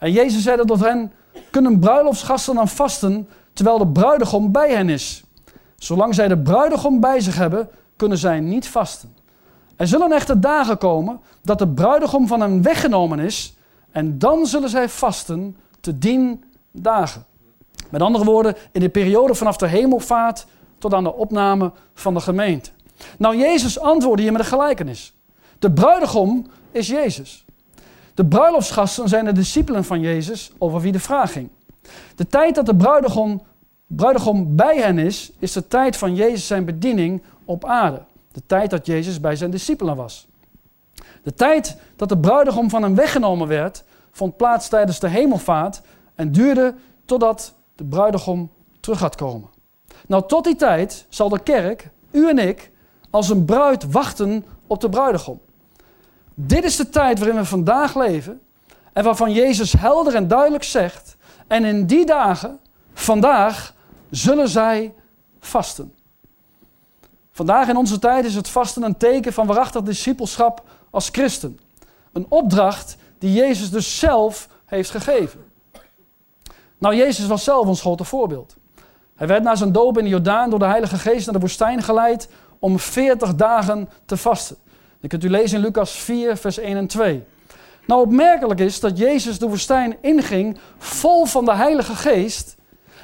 En 0.00 0.12
Jezus 0.12 0.42
zeide 0.42 0.64
tot 0.64 0.80
hen, 0.80 1.12
kunnen 1.50 1.78
bruiloftsgasten 1.78 2.54
dan 2.54 2.68
vasten 2.68 3.28
terwijl 3.52 3.78
de 3.78 3.88
bruidegom 3.88 4.52
bij 4.52 4.72
hen 4.72 4.88
is? 4.88 5.24
Zolang 5.76 6.14
zij 6.14 6.28
de 6.28 6.38
bruidegom 6.38 7.00
bij 7.00 7.20
zich 7.20 7.36
hebben, 7.36 7.68
kunnen 7.96 8.18
zij 8.18 8.40
niet 8.40 8.68
vasten. 8.68 9.16
Er 9.76 9.86
zullen 9.86 10.12
echter 10.12 10.40
dagen 10.40 10.78
komen 10.78 11.20
dat 11.42 11.58
de 11.58 11.68
bruidegom 11.68 12.26
van 12.26 12.40
hen 12.40 12.62
weggenomen 12.62 13.18
is 13.18 13.54
en 13.90 14.18
dan 14.18 14.46
zullen 14.46 14.68
zij 14.68 14.88
vasten 14.88 15.56
te 15.80 15.98
dien 15.98 16.44
dagen. 16.70 17.24
Met 17.90 18.02
andere 18.02 18.24
woorden, 18.24 18.56
in 18.72 18.80
de 18.80 18.88
periode 18.88 19.34
vanaf 19.34 19.56
de 19.56 19.66
hemelvaart 19.66 20.46
tot 20.78 20.94
aan 20.94 21.04
de 21.04 21.14
opname 21.14 21.72
van 21.94 22.14
de 22.14 22.20
gemeente. 22.20 22.70
Nou, 23.18 23.36
Jezus 23.36 23.80
antwoordde 23.80 24.22
hier 24.22 24.32
met 24.32 24.40
een 24.40 24.46
gelijkenis. 24.46 25.14
De 25.58 25.72
bruidegom 25.72 26.46
is 26.70 26.88
Jezus. 26.88 27.44
De 28.20 28.26
bruiloftsgasten 28.26 29.08
zijn 29.08 29.24
de 29.24 29.32
discipelen 29.32 29.84
van 29.84 30.00
Jezus 30.00 30.52
over 30.58 30.80
wie 30.80 30.92
de 30.92 31.00
vraag 31.00 31.32
ging. 31.32 31.48
De 32.14 32.26
tijd 32.26 32.54
dat 32.54 32.66
de 32.66 32.76
bruidegom, 32.76 33.42
bruidegom 33.86 34.56
bij 34.56 34.76
hen 34.76 34.98
is, 34.98 35.32
is 35.38 35.52
de 35.52 35.68
tijd 35.68 35.96
van 35.96 36.14
Jezus 36.14 36.46
zijn 36.46 36.64
bediening 36.64 37.22
op 37.44 37.64
aarde. 37.64 38.02
De 38.32 38.42
tijd 38.46 38.70
dat 38.70 38.86
Jezus 38.86 39.20
bij 39.20 39.36
zijn 39.36 39.50
discipelen 39.50 39.96
was. 39.96 40.26
De 41.22 41.34
tijd 41.34 41.76
dat 41.96 42.08
de 42.08 42.18
bruidegom 42.18 42.70
van 42.70 42.82
hem 42.82 42.94
weggenomen 42.94 43.48
werd, 43.48 43.84
vond 44.10 44.36
plaats 44.36 44.68
tijdens 44.68 45.00
de 45.00 45.08
hemelvaart 45.08 45.82
en 46.14 46.32
duurde 46.32 46.74
totdat 47.04 47.54
de 47.74 47.84
bruidegom 47.84 48.50
terug 48.80 48.98
gaat 48.98 49.16
komen. 49.16 49.48
Nou, 50.06 50.22
tot 50.26 50.44
die 50.44 50.56
tijd 50.56 51.06
zal 51.08 51.28
de 51.28 51.42
kerk, 51.42 51.90
u 52.10 52.28
en 52.28 52.38
ik, 52.38 52.70
als 53.10 53.28
een 53.28 53.44
bruid 53.44 53.92
wachten 53.92 54.44
op 54.66 54.80
de 54.80 54.88
bruidegom. 54.88 55.40
Dit 56.46 56.64
is 56.64 56.76
de 56.76 56.88
tijd 56.88 57.18
waarin 57.18 57.36
we 57.36 57.44
vandaag 57.44 57.96
leven 57.96 58.40
en 58.92 59.04
waarvan 59.04 59.32
Jezus 59.32 59.72
helder 59.72 60.14
en 60.14 60.28
duidelijk 60.28 60.64
zegt, 60.64 61.16
en 61.46 61.64
in 61.64 61.86
die 61.86 62.06
dagen, 62.06 62.58
vandaag, 62.94 63.74
zullen 64.10 64.48
zij 64.48 64.94
vasten. 65.40 65.94
Vandaag 67.30 67.68
in 67.68 67.76
onze 67.76 67.98
tijd 67.98 68.24
is 68.24 68.34
het 68.34 68.48
vasten 68.48 68.82
een 68.82 68.96
teken 68.96 69.32
van 69.32 69.46
waarachtig 69.46 69.82
discipelschap 69.82 70.62
als 70.90 71.08
christen. 71.08 71.60
Een 72.12 72.26
opdracht 72.28 72.96
die 73.18 73.32
Jezus 73.32 73.70
dus 73.70 73.98
zelf 73.98 74.48
heeft 74.64 74.90
gegeven. 74.90 75.44
Nou, 76.78 76.94
Jezus 76.96 77.26
was 77.26 77.44
zelf 77.44 77.66
ons 77.66 77.80
grote 77.80 78.04
voorbeeld. 78.04 78.56
Hij 79.14 79.26
werd 79.26 79.42
na 79.42 79.54
zijn 79.54 79.72
doop 79.72 79.98
in 79.98 80.04
de 80.04 80.10
Jordaan 80.10 80.50
door 80.50 80.58
de 80.58 80.64
Heilige 80.64 80.96
Geest 80.96 81.24
naar 81.24 81.34
de 81.34 81.40
woestijn 81.40 81.82
geleid 81.82 82.28
om 82.58 82.78
40 82.78 83.34
dagen 83.34 83.88
te 84.04 84.16
vasten. 84.16 84.56
Dat 85.00 85.10
kunt 85.10 85.24
u 85.24 85.30
lezen 85.30 85.58
in 85.58 85.64
Lucas 85.64 85.90
4, 85.90 86.36
vers 86.36 86.58
1 86.58 86.76
en 86.76 86.86
2. 86.86 87.24
Nou, 87.86 88.02
opmerkelijk 88.02 88.60
is 88.60 88.80
dat 88.80 88.98
Jezus 88.98 89.38
de 89.38 89.48
woestijn 89.48 89.96
inging 90.00 90.58
vol 90.78 91.24
van 91.24 91.44
de 91.44 91.54
Heilige 91.54 91.94
Geest, 91.94 92.56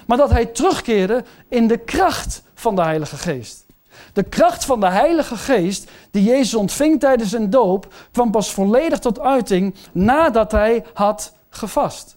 maar 0.07 0.17
dat 0.17 0.31
hij 0.31 0.47
terugkeerde 0.47 1.25
in 1.49 1.67
de 1.67 1.79
kracht 1.79 2.43
van 2.55 2.77
de 2.77 2.83
Heilige 2.83 3.17
Geest. 3.17 3.67
De 4.13 4.23
kracht 4.23 4.65
van 4.65 4.81
de 4.81 4.89
Heilige 4.89 5.37
Geest 5.37 5.91
die 6.11 6.23
Jezus 6.23 6.55
ontving 6.55 7.01
tijdens 7.01 7.31
zijn 7.31 7.51
doop 7.51 7.95
kwam 8.13 8.31
pas 8.31 8.53
volledig 8.53 8.99
tot 8.99 9.21
uiting 9.21 9.75
nadat 9.93 10.53
hij 10.53 10.85
had 10.95 11.33
gevast. 11.51 12.17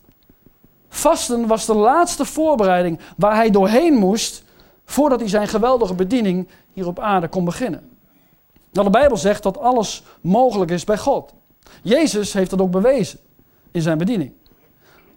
Vasten 0.89 1.47
was 1.47 1.65
de 1.65 1.75
laatste 1.75 2.25
voorbereiding 2.25 2.99
waar 3.17 3.35
hij 3.35 3.49
doorheen 3.49 3.93
moest 3.93 4.43
voordat 4.85 5.19
hij 5.19 5.29
zijn 5.29 5.47
geweldige 5.47 5.93
bediening 5.93 6.47
hier 6.73 6.87
op 6.87 6.99
aarde 6.99 7.27
kon 7.27 7.45
beginnen. 7.45 7.88
Nou, 8.71 8.85
de 8.85 8.91
Bijbel 8.91 9.17
zegt 9.17 9.43
dat 9.43 9.57
alles 9.57 10.03
mogelijk 10.21 10.71
is 10.71 10.83
bij 10.83 10.97
God. 10.97 11.33
Jezus 11.81 12.33
heeft 12.33 12.49
dat 12.49 12.61
ook 12.61 12.71
bewezen 12.71 13.19
in 13.71 13.81
zijn 13.81 13.97
bediening. 13.97 14.33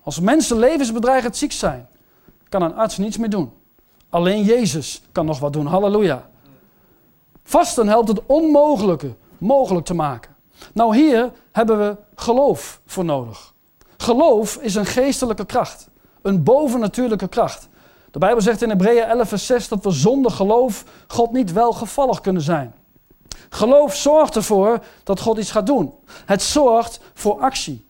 Als 0.03 0.21
mensen 0.21 0.59
levensbedreigend 0.59 1.37
ziek 1.37 1.53
zijn, 1.53 1.89
kan 2.49 2.63
een 2.63 2.75
arts 2.75 2.99
niets 2.99 3.17
meer 3.17 3.31
doen. 3.31 3.53
Alleen 4.11 4.43
Jezus 4.43 5.03
kan 5.13 5.27
nog 5.27 5.39
wat 5.39 5.53
doen. 5.53 5.67
Halleluja. 5.67 6.31
Vasten 7.43 7.89
helpt 7.89 8.09
het 8.09 8.21
onmogelijke 8.27 9.15
mogelijk 9.39 9.87
te 9.87 9.95
maken. 9.95 10.35
Nou, 10.75 10.97
hier 10.97 11.33
hebben 11.53 11.79
we 11.79 11.97
geloof 12.15 12.81
voor 12.87 13.05
nodig. 13.05 13.55
Geloof 13.97 14.57
is 14.57 14.75
een 14.75 14.87
geestelijke 14.87 15.47
kracht, 15.47 15.89
een 16.23 16.43
bovennatuurlijke 16.43 17.29
kracht. 17.29 17.69
De 18.11 18.19
Bijbel 18.19 18.41
zegt 18.41 18.63
in 18.63 18.69
Hebreeën 18.69 19.05
11, 19.05 19.29
vers 19.29 19.47
6 19.47 19.69
dat 19.69 19.85
we 19.85 19.91
zonder 19.91 20.31
geloof 20.31 20.85
God 21.07 21.33
niet 21.33 21.53
welgevallig 21.53 22.21
kunnen 22.21 22.43
zijn. 22.43 22.75
Geloof 23.49 23.97
zorgt 23.97 24.37
ervoor 24.37 24.79
dat 25.05 25.21
God 25.21 25.39
iets 25.39 25.51
gaat 25.51 25.67
doen. 25.67 25.93
Het 26.25 26.43
zorgt 26.43 27.01
voor 27.15 27.41
actie. 27.41 27.85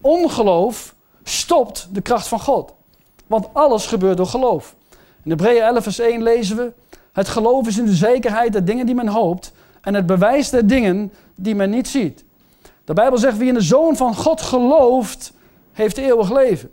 Ongeloof 0.00 0.94
stopt 1.22 1.88
de 1.92 2.00
kracht 2.00 2.28
van 2.28 2.40
God. 2.40 2.72
Want 3.26 3.46
alles 3.52 3.86
gebeurt 3.86 4.16
door 4.16 4.26
geloof. 4.26 4.74
In 5.22 5.30
Hebreeën 5.30 5.62
11, 5.62 5.82
vers 5.82 5.98
1 5.98 6.22
lezen 6.22 6.56
we: 6.56 6.72
Het 7.12 7.28
geloof 7.28 7.66
is 7.66 7.78
in 7.78 7.84
de 7.84 7.94
zekerheid 7.94 8.52
der 8.52 8.64
dingen 8.64 8.86
die 8.86 8.94
men 8.94 9.08
hoopt 9.08 9.52
en 9.80 9.94
het 9.94 10.06
bewijs 10.06 10.50
der 10.50 10.66
dingen 10.66 11.12
die 11.34 11.54
men 11.54 11.70
niet 11.70 11.88
ziet. 11.88 12.24
De 12.84 12.92
Bijbel 12.92 13.18
zegt: 13.18 13.36
Wie 13.36 13.48
in 13.48 13.54
de 13.54 13.60
zoon 13.60 13.96
van 13.96 14.14
God 14.14 14.40
gelooft, 14.40 15.32
heeft 15.72 15.96
eeuwig 15.96 16.32
leven. 16.32 16.70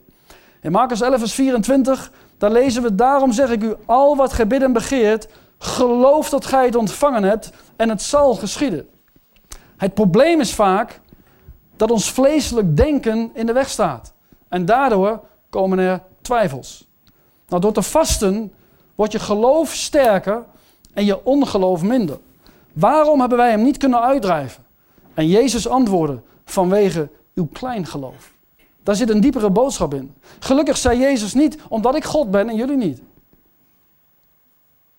In 0.62 0.72
Marcus 0.72 1.02
11, 1.02 1.20
vers 1.20 1.34
24, 1.34 2.12
daar 2.38 2.52
lezen 2.52 2.84
we: 2.84 2.96
Daarom 2.96 3.32
zeg 3.32 3.50
ik 3.50 3.64
u, 3.64 3.76
al 3.86 4.16
wat 4.16 4.34
gij 4.34 4.48
bidden 4.48 4.74
begeert, 4.74 5.28
geloof 5.66 6.30
dat 6.30 6.46
gij 6.46 6.66
het 6.66 6.76
ontvangen 6.76 7.24
hebt 7.24 7.52
en 7.76 7.90
het 7.90 8.02
zal 8.02 8.36
geschieden. 8.36 8.88
Het 9.78 9.94
probleem 9.94 10.40
is 10.40 10.54
vaak 10.54 11.00
dat 11.76 11.92
ons 11.92 12.12
vleeselijk 12.12 12.78
denken 12.78 13.32
in 13.34 13.46
de 13.46 13.54
weg 13.54 13.70
staat. 13.70 14.14
En 14.48 14.66
daardoor 14.66 15.24
komen 15.50 15.80
er 15.80 16.02
twijfels. 16.22 16.88
Nou, 17.48 17.62
door 17.62 17.74
te 17.74 17.82
vasten 17.82 18.54
wordt 18.96 19.12
je 19.12 19.20
geloof 19.20 19.74
sterker 19.74 20.44
en 20.94 21.06
je 21.06 21.26
ongeloof 21.26 21.84
minder. 21.84 22.20
Waarom 22.74 23.20
hebben 23.20 23.38
wij 23.38 23.50
hem 23.50 23.64
niet 23.64 23.78
kunnen 23.78 24.02
uitdrijven? 24.02 24.64
En 25.14 25.28
Jezus 25.28 25.68
antwoordde: 25.68 26.22
vanwege 26.46 27.10
uw 27.34 27.48
klein 27.54 27.86
geloof. 27.86 28.34
Daar 28.84 28.96
zit 28.96 29.10
een 29.10 29.22
diepere 29.22 29.50
boodschap 29.50 29.94
in. 29.94 30.14
Gelukkig 30.40 30.78
zei 30.78 31.00
Jezus 31.00 31.34
niet 31.34 31.58
omdat 31.70 31.96
ik 31.96 32.04
God 32.04 32.32
ben 32.32 32.50
en 32.50 32.56
jullie 32.56 32.78
niet. 32.78 33.02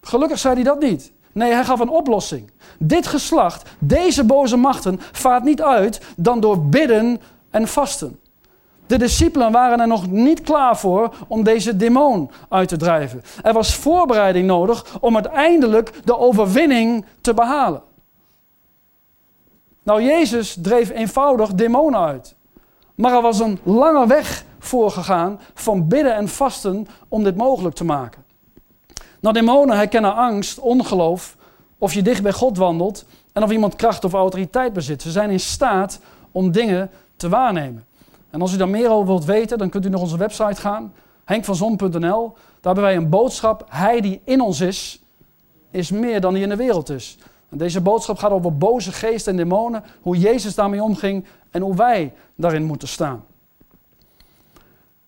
Gelukkig 0.05 0.39
zei 0.39 0.55
hij 0.55 0.63
dat 0.63 0.81
niet. 0.81 1.13
Nee, 1.33 1.53
hij 1.53 1.65
gaf 1.65 1.81
een 1.81 1.89
oplossing. 1.89 2.51
Dit 2.79 3.07
geslacht, 3.07 3.71
deze 3.79 4.25
boze 4.25 4.57
machten, 4.57 5.01
vaart 5.13 5.45
niet 5.45 5.63
uit 5.63 6.01
dan 6.17 6.41
door 6.41 6.67
bidden 6.67 7.21
en 7.51 7.69
vasten. 7.69 8.19
De 8.87 8.99
discipelen 8.99 9.53
waren 9.53 9.81
er 9.81 9.87
nog 9.87 10.11
niet 10.11 10.41
klaar 10.41 10.77
voor 10.77 11.15
om 11.29 11.43
deze 11.43 11.77
demon 11.77 12.31
uit 12.49 12.69
te 12.69 12.77
drijven. 12.77 13.23
Er 13.43 13.53
was 13.53 13.75
voorbereiding 13.75 14.47
nodig 14.47 14.97
om 15.01 15.15
uiteindelijk 15.15 15.93
de 16.05 16.19
overwinning 16.19 17.05
te 17.21 17.35
behalen. 17.35 17.83
Nou, 19.83 20.03
Jezus 20.03 20.57
dreef 20.63 20.91
eenvoudig 20.91 21.55
demonen 21.55 22.01
uit. 22.01 22.35
Maar 22.95 23.13
er 23.13 23.23
was 23.23 23.41
een 23.41 23.59
lange 23.63 24.07
weg 24.07 24.45
voorgegaan 24.59 25.41
van 25.55 25.89
bidden 25.89 26.15
en 26.15 26.29
vasten 26.29 26.87
om 27.09 27.25
dit 27.25 27.37
mogelijk 27.37 27.75
te 27.75 27.85
maken. 27.85 28.24
Nou, 29.25 29.37
demonen 29.37 29.77
herkennen 29.77 30.15
angst, 30.15 30.59
ongeloof, 30.59 31.37
of 31.79 31.93
je 31.95 32.03
dicht 32.03 32.23
bij 32.23 32.33
God 32.33 32.57
wandelt 32.57 33.05
en 33.33 33.43
of 33.43 33.51
iemand 33.51 33.77
kracht 33.77 34.05
of 34.05 34.13
autoriteit 34.13 34.73
bezit. 34.73 35.03
Ze 35.03 35.11
zijn 35.11 35.31
in 35.31 35.41
staat 35.41 36.01
om 36.33 36.53
dingen 36.53 36.91
te 37.17 37.29
waarnemen. 37.29 37.85
En 38.31 38.41
als 38.41 38.53
u 38.53 38.57
daar 38.57 38.69
meer 38.69 38.91
over 38.91 39.07
wilt 39.07 39.25
weten, 39.25 39.59
dan 39.59 39.69
kunt 39.69 39.87
u 39.87 39.89
naar 39.89 40.01
onze 40.01 40.17
website 40.17 40.61
gaan, 40.61 40.93
henkvanzon.nl. 41.25 42.33
Daar 42.33 42.35
hebben 42.61 42.85
wij 42.85 42.97
een 42.97 43.09
boodschap. 43.09 43.65
Hij 43.69 44.01
die 44.01 44.21
in 44.25 44.41
ons 44.41 44.61
is, 44.61 45.03
is 45.71 45.91
meer 45.91 46.21
dan 46.21 46.35
die 46.35 46.43
in 46.43 46.49
de 46.49 46.57
wereld 46.57 46.91
is. 46.91 47.19
En 47.49 47.59
deze 47.59 47.81
boodschap 47.81 48.19
gaat 48.19 48.31
over 48.31 48.57
boze 48.57 48.93
geesten 48.93 49.33
en 49.33 49.39
demonen, 49.39 49.85
hoe 50.01 50.19
Jezus 50.19 50.55
daarmee 50.55 50.83
omging 50.83 51.25
en 51.51 51.63
hoe 51.63 51.77
wij 51.77 52.13
daarin 52.35 52.65
moeten 52.65 52.89
staan. 52.89 53.25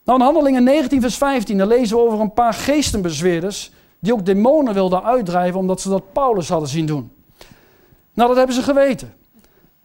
Nou, 0.05 0.19
in 0.19 0.25
Handelingen 0.25 0.65
19, 0.65 1.01
vers 1.01 1.17
15, 1.17 1.59
daar 1.59 1.67
lezen 1.67 1.97
we 1.97 2.03
over 2.03 2.21
een 2.21 2.33
paar 2.33 2.55
geestenbezweerders 2.55 3.75
die 3.99 4.13
ook 4.13 4.27
demonen 4.27 4.75
wilden 4.75 5.05
uitdrijven 5.05 5.61
omdat 5.61 5.81
ze 5.81 5.89
dat 5.89 6.13
Paulus 6.13 6.49
hadden 6.49 6.69
zien 6.69 6.87
doen. 6.87 7.13
Nou, 8.15 8.29
dat 8.29 8.37
hebben 8.37 8.55
ze 8.55 8.63
geweten. 8.63 9.15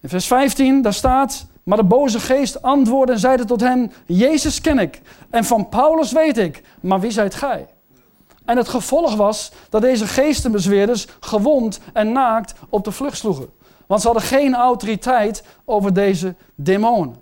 In 0.02 0.10
vers 0.10 0.28
15, 0.28 0.82
daar 0.82 0.93
staat, 0.93 1.45
maar 1.63 1.78
de 1.78 1.84
boze 1.84 2.19
geest 2.19 2.62
antwoordde 2.62 3.13
en 3.13 3.19
zeide 3.19 3.45
tot 3.45 3.62
hen, 3.62 3.91
Jezus 4.06 4.62
ken 4.62 4.80
ik 4.80 5.02
en 5.30 5.43
van 5.43 5.69
Paulus 5.69 6.12
weet 6.12 6.38
ik, 6.38 6.63
maar 6.80 7.00
wie 7.00 7.12
zijt 7.12 7.36
gij? 7.36 7.67
En 8.45 8.58
het 8.58 8.69
gevolg 8.69 9.15
was 9.15 9.52
dat 9.69 9.82
deze 9.82 10.08
geestenbezweerders 10.08 11.08
gewond 11.19 11.80
en 11.93 12.12
naakt 12.12 12.54
op 12.69 12.84
de 12.84 12.91
vlucht 12.91 13.17
sloegen. 13.17 13.50
Want 13.86 14.02
ze 14.02 14.08
hadden 14.08 14.28
geen 14.28 14.56
autoriteit 14.56 15.43
over 15.65 15.93
deze 15.93 16.36
demonen. 16.56 17.15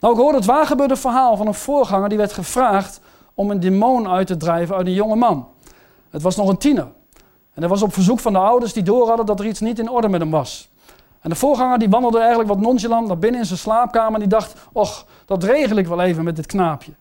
Nou, 0.00 0.14
ik 0.14 0.20
hoorde 0.20 0.36
het 0.36 0.46
waargebeurde 0.46 0.96
verhaal 0.96 1.36
van 1.36 1.46
een 1.46 1.54
voorganger 1.54 2.08
die 2.08 2.18
werd 2.18 2.32
gevraagd 2.32 3.00
om 3.34 3.50
een 3.50 3.60
demon 3.60 4.08
uit 4.08 4.26
te 4.26 4.36
drijven 4.36 4.76
uit 4.76 4.86
een 4.86 4.92
jonge 4.92 5.16
man. 5.16 5.48
Het 6.14 6.22
was 6.22 6.36
nog 6.36 6.48
een 6.48 6.58
tiener. 6.58 6.88
En 7.54 7.60
dat 7.60 7.70
was 7.70 7.82
op 7.82 7.92
verzoek 7.92 8.20
van 8.20 8.32
de 8.32 8.38
ouders 8.38 8.72
die 8.72 8.82
door 8.82 9.06
hadden 9.06 9.26
dat 9.26 9.40
er 9.40 9.46
iets 9.46 9.60
niet 9.60 9.78
in 9.78 9.90
orde 9.90 10.08
met 10.08 10.20
hem 10.20 10.30
was. 10.30 10.70
En 11.20 11.30
de 11.30 11.36
voorganger 11.36 11.78
die 11.78 11.88
wandelde 11.88 12.18
eigenlijk 12.18 12.48
wat 12.48 12.60
nonchalant 12.60 13.06
naar 13.06 13.18
binnen 13.18 13.40
in 13.40 13.46
zijn 13.46 13.58
slaapkamer 13.58 14.14
en 14.14 14.20
die 14.20 14.28
dacht, 14.28 14.54
och, 14.72 15.06
dat 15.26 15.44
regel 15.44 15.76
ik 15.76 15.86
wel 15.86 16.00
even 16.00 16.24
met 16.24 16.36
dit 16.36 16.46
knaapje. 16.46 16.92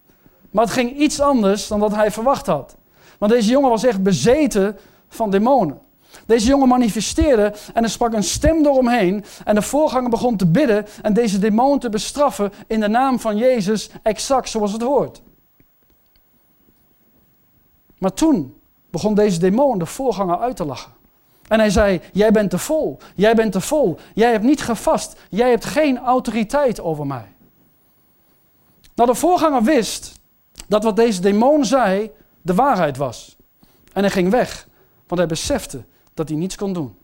Maar 0.51 0.63
het 0.63 0.73
ging 0.73 0.97
iets 0.97 1.19
anders 1.19 1.67
dan 1.67 1.79
dat 1.79 1.95
hij 1.95 2.11
verwacht 2.11 2.45
had. 2.45 2.75
Want 3.17 3.31
deze 3.31 3.49
jongen 3.49 3.69
was 3.69 3.83
echt 3.83 4.03
bezeten 4.03 4.77
van 5.07 5.31
demonen. 5.31 5.79
Deze 6.25 6.47
jongen 6.47 6.67
manifesteerde 6.67 7.53
en 7.73 7.83
er 7.83 7.89
sprak 7.89 8.13
een 8.13 8.23
stem 8.23 8.63
door 8.63 8.75
hem 8.75 8.87
heen. 8.87 9.25
En 9.45 9.55
de 9.55 9.61
voorganger 9.61 10.09
begon 10.09 10.37
te 10.37 10.47
bidden 10.47 10.85
en 11.01 11.13
deze 11.13 11.39
demon 11.39 11.79
te 11.79 11.89
bestraffen 11.89 12.51
in 12.67 12.79
de 12.79 12.87
naam 12.87 13.19
van 13.19 13.37
Jezus, 13.37 13.89
exact 14.03 14.49
zoals 14.49 14.71
het 14.71 14.81
hoort. 14.81 15.21
Maar 17.97 18.13
toen 18.13 18.61
begon 18.93 19.13
deze 19.13 19.39
demon 19.39 19.79
de 19.79 19.85
voorganger 19.85 20.39
uit 20.39 20.55
te 20.55 20.65
lachen. 20.65 20.91
En 21.47 21.59
hij 21.59 21.69
zei: 21.69 22.01
Jij 22.11 22.31
bent 22.31 22.49
te 22.49 22.57
vol, 22.57 22.97
jij 23.15 23.35
bent 23.35 23.51
te 23.51 23.61
vol, 23.61 23.97
jij 24.13 24.31
hebt 24.31 24.43
niet 24.43 24.61
gevast, 24.61 25.19
jij 25.29 25.49
hebt 25.49 25.65
geen 25.65 25.99
autoriteit 25.99 26.81
over 26.81 27.07
mij. 27.07 27.35
Nou, 28.95 29.09
de 29.09 29.15
voorganger 29.15 29.63
wist 29.63 30.19
dat 30.67 30.83
wat 30.83 30.95
deze 30.95 31.21
demon 31.21 31.65
zei 31.65 32.11
de 32.41 32.53
waarheid 32.53 32.97
was. 32.97 33.35
En 33.93 34.01
hij 34.01 34.11
ging 34.11 34.29
weg, 34.29 34.67
want 35.07 35.19
hij 35.21 35.29
besefte 35.29 35.83
dat 36.13 36.27
hij 36.27 36.37
niets 36.37 36.55
kon 36.55 36.73
doen. 36.73 36.97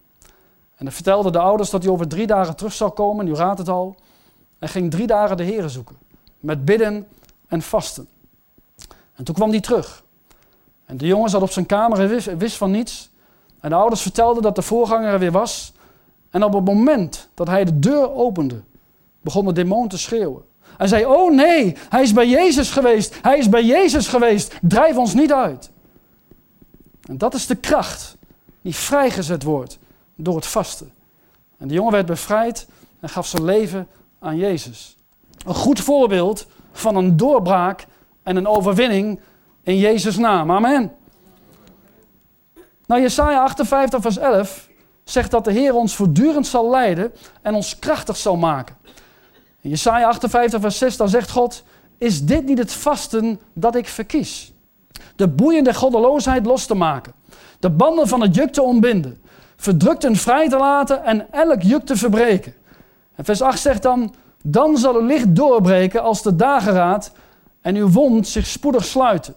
En 0.76 0.86
hij 0.86 0.92
vertelde 0.92 1.32
de 1.32 1.40
ouders 1.40 1.70
dat 1.70 1.84
hij 1.84 1.92
over 1.92 2.08
drie 2.08 2.28
dagen 2.28 2.56
terug 2.56 2.74
zou 2.74 2.92
komen, 2.92 3.26
nu 3.26 3.34
raadt 3.34 3.60
het 3.60 3.70
al. 3.70 3.96
Hij 4.60 4.68
ging 4.68 4.92
drie 4.92 5.08
dagen 5.08 5.38
de 5.38 5.44
Heren 5.44 5.70
zoeken, 5.70 5.98
met 6.40 6.66
bidden 6.66 7.08
en 7.48 7.62
vasten. 7.62 8.08
En 9.16 9.24
toen 9.24 9.36
kwam 9.36 9.50
hij 9.50 9.60
terug. 9.60 10.04
En 10.90 10.98
de 10.98 11.08
jongen 11.08 11.30
zat 11.30 11.42
op 11.42 11.52
zijn 11.52 11.66
kamer 11.66 12.00
en 12.00 12.38
wist, 12.38 12.58
van 12.58 12.72
niets. 12.72 13.10
En 13.60 13.70
de 13.70 13.76
ouders 13.76 14.02
vertelden 14.02 14.44
dat 14.44 14.56
de 14.56 14.62
voorganger 14.62 15.14
er 15.14 15.20
weer 15.20 15.32
was. 15.32 15.74
En 16.30 16.44
op 16.44 16.54
het 16.54 16.66
moment 16.66 17.30
dat 17.34 17.48
hij 17.48 17.66
de 17.66 17.80
deur 17.80 18.14
opende, 18.14 18.62
begon 19.22 19.46
de 19.46 19.52
demon 19.52 19.88
te 19.88 19.98
schreeuwen. 19.98 20.44
En 20.78 20.88
zei: 20.88 21.06
Oh 21.06 21.34
nee, 21.34 21.76
hij 21.90 22.02
is 22.02 22.14
bij 22.14 22.28
Jezus 22.28 22.72
geweest. 22.72 23.18
Hij 23.22 23.38
is 23.38 23.50
bij 23.50 23.66
Jezus 23.66 24.08
geweest. 24.08 24.58
Drijf 24.62 24.98
ons 24.98 25.14
niet 25.14 25.34
uit. 25.34 25.70
En 27.02 27.18
dat 27.18 27.34
is 27.34 27.48
de 27.48 27.56
kracht 27.56 28.18
die 28.62 28.76
vrijgezet 28.76 29.44
wordt 29.44 29.80
door 30.16 30.36
het 30.36 30.48
vasten. 30.48 30.92
En 31.58 31.68
de 31.68 31.74
jongen 31.74 31.92
werd 31.92 32.06
bevrijd 32.06 32.68
en 33.00 33.10
gaf 33.10 33.28
zijn 33.28 33.44
leven 33.44 33.88
aan 34.20 34.38
Jezus. 34.38 34.96
Een 35.46 35.56
goed 35.56 35.80
voorbeeld 35.80 36.48
van 36.72 36.96
een 36.96 37.18
doorbraak 37.18 37.88
en 38.24 38.36
een 38.36 38.48
overwinning 38.48 39.20
in 39.70 39.78
Jezus' 39.78 40.18
naam. 40.18 40.52
Amen. 40.52 40.92
Nou, 42.86 43.02
Jesaja 43.02 43.44
58, 43.44 44.02
vers 44.02 44.18
11 44.18 44.68
zegt 45.04 45.32
dat 45.32 45.44
de 45.44 45.52
Heer 45.52 45.76
ons 45.76 45.96
voortdurend 45.96 46.48
zal 46.48 46.70
leiden 46.70 47.12
en 47.42 47.54
ons 47.54 47.80
krachtig 47.80 48.18
zal 48.18 48.38
maken. 48.38 48.76
In 49.62 49.70
Jesaja 49.70 50.08
58 50.08 50.62
vers 50.62 50.78
6 50.78 50.98
dan 50.98 51.10
zegt 51.10 51.32
God, 51.32 51.64
is 51.98 52.26
dit 52.26 52.46
niet 52.46 52.58
het 52.58 52.74
vasten 52.74 53.40
dat 53.54 53.76
ik 53.76 53.88
verkies? 53.88 54.54
De 55.16 55.28
boeien 55.28 55.64
der 55.64 55.76
goddeloosheid 55.76 56.46
los 56.46 56.66
te 56.66 56.76
maken, 56.76 57.14
de 57.60 57.70
banden 57.70 58.08
van 58.08 58.22
het 58.22 58.36
juk 58.36 58.52
te 58.52 58.62
ontbinden, 58.62 59.22
verdrukten 59.56 60.16
vrij 60.16 60.50
te 60.50 60.58
laten 60.58 61.04
en 61.04 61.32
elk 61.32 61.62
juk 61.62 61.86
te 61.86 61.96
verbreken. 61.96 62.54
En 63.16 63.26
vers 63.26 63.42
8 63.42 63.60
zegt 63.60 63.82
dan, 63.82 64.14
dan 64.44 64.78
zal 64.78 64.96
uw 64.96 65.06
licht 65.06 65.36
doorbreken 65.36 66.02
als 66.02 66.22
de 66.22 66.36
dageraad 66.36 67.12
en 67.62 67.76
uw 67.76 67.90
wond 67.90 68.28
zich 68.28 68.48
spoedig 68.48 68.86
sluiten. 68.86 69.36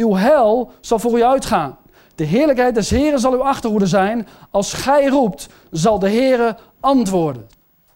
Uw 0.00 0.14
hel 0.14 0.70
zal 0.80 0.98
voor 0.98 1.18
u 1.18 1.24
uitgaan. 1.24 1.76
De 2.14 2.24
heerlijkheid 2.24 2.74
des 2.74 2.90
Heren 2.90 3.20
zal 3.20 3.32
uw 3.32 3.44
achterhoede 3.44 3.86
zijn. 3.86 4.28
Als 4.50 4.72
gij 4.72 5.06
roept, 5.06 5.48
zal 5.70 5.98
de 5.98 6.10
Heere 6.10 6.56
antwoorden. 6.80 7.48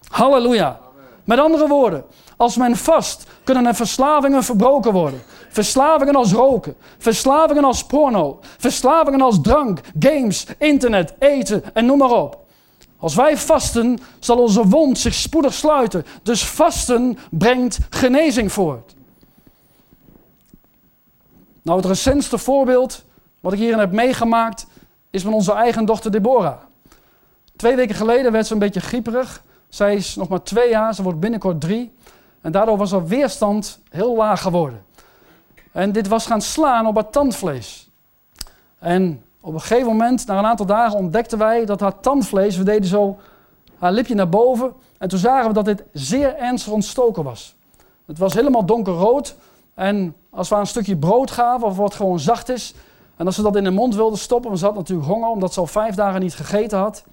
Halleluja. 0.09 0.81
Met 1.25 1.39
andere 1.39 1.69
woorden, 1.69 2.05
als 2.37 2.57
men 2.57 2.77
vast, 2.77 3.27
kunnen 3.45 3.67
er 3.67 3.75
verslavingen 3.75 4.45
verbroken 4.45 4.93
worden. 4.93 5.23
Verslavingen 5.49 6.15
als 6.15 6.33
roken, 6.33 6.77
verslavingen 6.99 7.65
als 7.65 7.85
porno, 7.85 8.39
verslavingen 8.59 9.21
als 9.21 9.39
drank, 9.43 9.81
games, 9.99 10.47
internet, 10.59 11.15
eten 11.19 11.63
en 11.75 11.87
noem 11.87 11.99
maar 11.99 12.11
op. 12.11 12.39
Als 12.99 13.15
wij 13.15 13.37
vasten, 13.37 13.99
zal 14.19 14.39
onze 14.39 14.67
wond 14.67 14.99
zich 14.99 15.15
spoedig 15.15 15.55
sluiten. 15.55 16.05
Dus 16.23 16.45
vasten 16.45 17.19
brengt 17.31 17.79
genezing 17.91 18.53
voort. 18.53 18.95
Nou, 21.65 21.79
het 21.79 21.87
recentste 21.87 22.39
voorbeeld 22.39 23.05
wat 23.41 23.53
ik 23.53 23.59
hierin 23.59 23.79
heb 23.79 23.93
meegemaakt, 23.93 24.67
is 25.11 25.25
met 25.25 25.35
onze 25.35 25.53
eigen 25.53 25.85
dochter 25.85 26.11
Deborah. 26.11 26.57
Twee 27.57 27.77
weken 27.77 27.95
geleden 27.95 28.33
werd 28.33 28.47
ze 28.47 28.53
een 28.53 28.59
beetje 28.59 28.81
grieperig. 28.81 29.43
Zij 29.69 29.95
is 29.95 30.15
nog 30.15 30.29
maar 30.29 30.43
twee 30.43 30.71
jaar, 30.71 30.95
ze 30.95 31.03
wordt 31.03 31.21
binnenkort 31.21 31.61
drie. 31.61 31.93
En 32.41 32.53
daardoor 32.53 32.77
was 32.77 32.91
haar 32.91 33.07
weerstand 33.07 33.81
heel 33.91 34.17
laag 34.17 34.43
geworden. 34.43 34.85
En 35.73 35.93
dit 35.93 36.09
was 36.09 36.27
gaan 36.27 36.41
slaan 36.41 36.87
op 36.87 36.95
haar 36.95 37.11
tandvlees. 37.11 37.91
En 38.79 39.25
op 39.41 39.55
een 39.55 39.61
gegeven 39.61 39.87
moment, 39.87 40.27
na 40.27 40.39
een 40.39 40.45
aantal 40.45 40.67
dagen, 40.67 40.99
ontdekten 40.99 41.39
wij 41.39 41.65
dat 41.65 41.81
haar 41.81 42.01
tandvlees, 42.01 42.57
we 42.57 42.65
deden 42.65 42.89
zo 42.89 43.19
haar 43.79 43.93
lipje 43.93 44.15
naar 44.15 44.29
boven. 44.29 44.73
En 44.99 45.09
toen 45.09 45.19
zagen 45.19 45.49
we 45.49 45.55
dat 45.55 45.65
dit 45.65 45.83
zeer 45.93 46.37
ernstig 46.37 46.73
ontstoken 46.73 47.25
was. 47.25 47.55
Het 48.07 48.19
was 48.19 48.35
helemaal 48.35 48.67
donkerrood. 48.67 49.37
En 49.75 50.17
als 50.31 50.49
we 50.49 50.55
een 50.55 50.67
stukje 50.67 50.97
brood 50.97 51.31
gaven, 51.31 51.67
of 51.67 51.77
wat 51.77 51.95
gewoon 51.95 52.21
zacht 52.21 52.49
is, 52.49 52.75
en 53.17 53.27
als 53.27 53.35
ze 53.35 53.43
dat 53.43 53.57
in 53.57 53.65
de 53.65 53.71
mond 53.71 53.95
wilde 53.95 54.17
stoppen, 54.17 54.49
want 54.49 54.61
ze 54.61 54.67
had 54.67 54.75
natuurlijk 54.75 55.09
honger, 55.09 55.29
omdat 55.29 55.53
ze 55.53 55.61
al 55.61 55.67
vijf 55.67 55.95
dagen 55.95 56.21
niet 56.21 56.35
gegeten 56.35 56.79
had. 56.79 57.05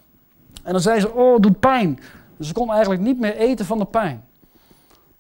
En 0.63 0.71
dan 0.71 0.82
zei 0.82 1.00
ze, 1.00 1.13
oh, 1.13 1.34
het 1.34 1.43
doet 1.43 1.60
pijn. 1.60 2.00
Dus 2.38 2.47
ze 2.47 2.54
kon 2.54 2.71
eigenlijk 2.71 3.02
niet 3.02 3.19
meer 3.19 3.36
eten 3.36 3.65
van 3.65 3.78
de 3.78 3.86
pijn. 3.86 4.26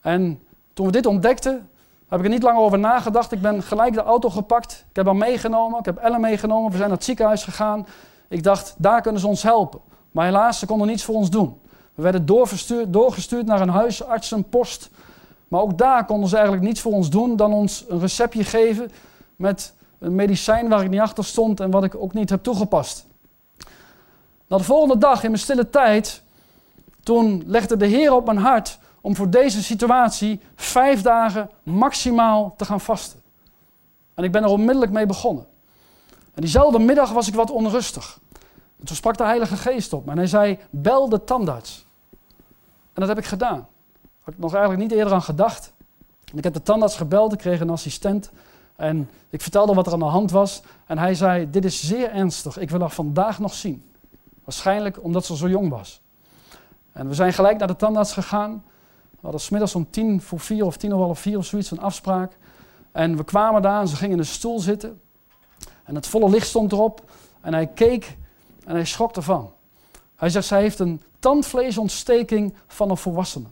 En 0.01 0.39
toen 0.73 0.85
we 0.85 0.91
dit 0.91 1.05
ontdekten, 1.05 1.69
heb 2.07 2.19
ik 2.19 2.25
er 2.25 2.31
niet 2.31 2.43
lang 2.43 2.57
over 2.57 2.79
nagedacht. 2.79 3.31
Ik 3.31 3.41
ben 3.41 3.63
gelijk 3.63 3.93
de 3.93 4.03
auto 4.03 4.29
gepakt. 4.29 4.85
Ik 4.89 4.95
heb 4.95 5.05
haar 5.05 5.15
meegenomen. 5.15 5.79
Ik 5.79 5.85
heb 5.85 5.97
Ellen 5.97 6.21
meegenomen. 6.21 6.71
We 6.71 6.77
zijn 6.77 6.87
naar 6.87 6.97
het 6.97 7.05
ziekenhuis 7.05 7.43
gegaan. 7.43 7.87
Ik 8.27 8.43
dacht, 8.43 8.75
daar 8.77 9.01
kunnen 9.01 9.21
ze 9.21 9.27
ons 9.27 9.43
helpen. 9.43 9.79
Maar 10.11 10.25
helaas, 10.25 10.59
ze 10.59 10.65
konden 10.65 10.87
niets 10.87 11.03
voor 11.03 11.15
ons 11.15 11.29
doen. 11.29 11.59
We 11.93 12.01
werden 12.01 12.25
doorgestuurd 12.91 13.45
naar 13.45 13.61
een 13.61 13.69
huisartsenpost. 13.69 14.89
Maar 15.51 15.61
ook 15.61 15.77
daar 15.77 16.05
konden 16.05 16.29
ze 16.29 16.35
eigenlijk 16.35 16.65
niets 16.65 16.81
voor 16.81 16.91
ons 16.91 17.09
doen 17.09 17.35
dan 17.35 17.53
ons 17.53 17.85
een 17.87 17.99
receptje 17.99 18.43
geven 18.43 18.91
met 19.35 19.73
een 19.99 20.15
medicijn 20.15 20.69
waar 20.69 20.83
ik 20.83 20.89
niet 20.89 20.99
achter 20.99 21.25
stond 21.25 21.59
en 21.59 21.71
wat 21.71 21.83
ik 21.83 21.95
ook 21.95 22.13
niet 22.13 22.29
heb 22.29 22.43
toegepast. 22.43 23.07
Nou, 24.47 24.61
de 24.61 24.67
volgende 24.67 24.97
dag 24.97 25.23
in 25.23 25.29
mijn 25.29 25.41
stille 25.41 25.69
tijd, 25.69 26.23
toen 27.03 27.43
legde 27.45 27.77
de 27.77 27.85
Heer 27.85 28.13
op 28.13 28.25
mijn 28.25 28.37
hart 28.37 28.79
om 29.01 29.15
voor 29.15 29.29
deze 29.29 29.63
situatie 29.63 30.41
vijf 30.55 31.01
dagen 31.01 31.49
maximaal 31.63 32.53
te 32.57 32.65
gaan 32.65 32.81
vasten. 32.81 33.21
En 34.13 34.23
ik 34.23 34.31
ben 34.31 34.43
er 34.43 34.49
onmiddellijk 34.49 34.91
mee 34.91 35.05
begonnen. 35.05 35.45
En 36.33 36.41
diezelfde 36.41 36.79
middag 36.79 37.11
was 37.11 37.27
ik 37.27 37.33
wat 37.33 37.49
onrustig. 37.49 38.19
En 38.79 38.85
toen 38.85 38.95
sprak 38.95 39.17
de 39.17 39.23
Heilige 39.23 39.57
Geest 39.57 39.93
op 39.93 40.05
me 40.05 40.11
en 40.11 40.17
hij 40.17 40.27
zei, 40.27 40.59
bel 40.69 41.09
de 41.09 41.23
tandarts. 41.23 41.85
En 42.93 43.01
dat 43.01 43.07
heb 43.07 43.17
ik 43.17 43.25
gedaan. 43.25 43.67
Had 44.21 44.33
ik 44.33 44.39
nog 44.39 44.53
eigenlijk 44.53 44.83
niet 44.83 44.91
eerder 44.97 45.13
aan 45.13 45.21
gedacht. 45.21 45.73
Ik 46.33 46.43
heb 46.43 46.53
de 46.53 46.63
tandarts 46.63 46.97
gebeld, 46.97 47.33
ik 47.33 47.39
kreeg 47.39 47.59
een 47.59 47.69
assistent. 47.69 48.31
En 48.75 49.09
ik 49.29 49.41
vertelde 49.41 49.73
wat 49.73 49.87
er 49.87 49.93
aan 49.93 49.99
de 49.99 50.05
hand 50.05 50.31
was. 50.31 50.61
En 50.85 50.97
hij 50.97 51.15
zei: 51.15 51.49
Dit 51.49 51.65
is 51.65 51.87
zeer 51.87 52.11
ernstig. 52.11 52.57
Ik 52.57 52.69
wil 52.69 52.79
haar 52.79 52.91
vandaag 52.91 53.39
nog 53.39 53.53
zien. 53.53 53.83
Waarschijnlijk 54.43 55.03
omdat 55.03 55.25
ze 55.25 55.35
zo 55.35 55.49
jong 55.49 55.69
was. 55.69 56.01
En 56.91 57.07
we 57.07 57.13
zijn 57.13 57.33
gelijk 57.33 57.57
naar 57.57 57.67
de 57.67 57.75
tandarts 57.75 58.13
gegaan. 58.13 58.63
We 59.09 59.17
hadden 59.21 59.41
smiddags 59.41 59.75
om 59.75 59.89
tien 59.89 60.21
voor 60.21 60.39
vier 60.39 60.65
of 60.65 60.77
tien 60.77 60.93
of 60.93 60.99
half 60.99 61.19
vier 61.19 61.37
of 61.37 61.45
zoiets 61.45 61.71
een 61.71 61.79
afspraak. 61.79 62.37
En 62.91 63.17
we 63.17 63.23
kwamen 63.23 63.61
daar 63.61 63.81
en 63.81 63.87
ze 63.87 63.95
gingen 63.95 64.13
in 64.13 64.19
een 64.19 64.25
stoel 64.25 64.59
zitten. 64.59 65.01
En 65.83 65.95
het 65.95 66.07
volle 66.07 66.29
licht 66.29 66.47
stond 66.47 66.71
erop. 66.71 67.11
En 67.41 67.53
hij 67.53 67.67
keek 67.67 68.17
en 68.65 68.75
hij 68.75 68.85
schrok 68.85 69.15
ervan. 69.15 69.51
Hij 70.15 70.29
zegt: 70.29 70.47
Zij 70.47 70.61
heeft 70.61 70.79
een 70.79 71.01
tandvleesontsteking 71.19 72.55
van 72.67 72.89
een 72.89 72.97
volwassene. 72.97 73.47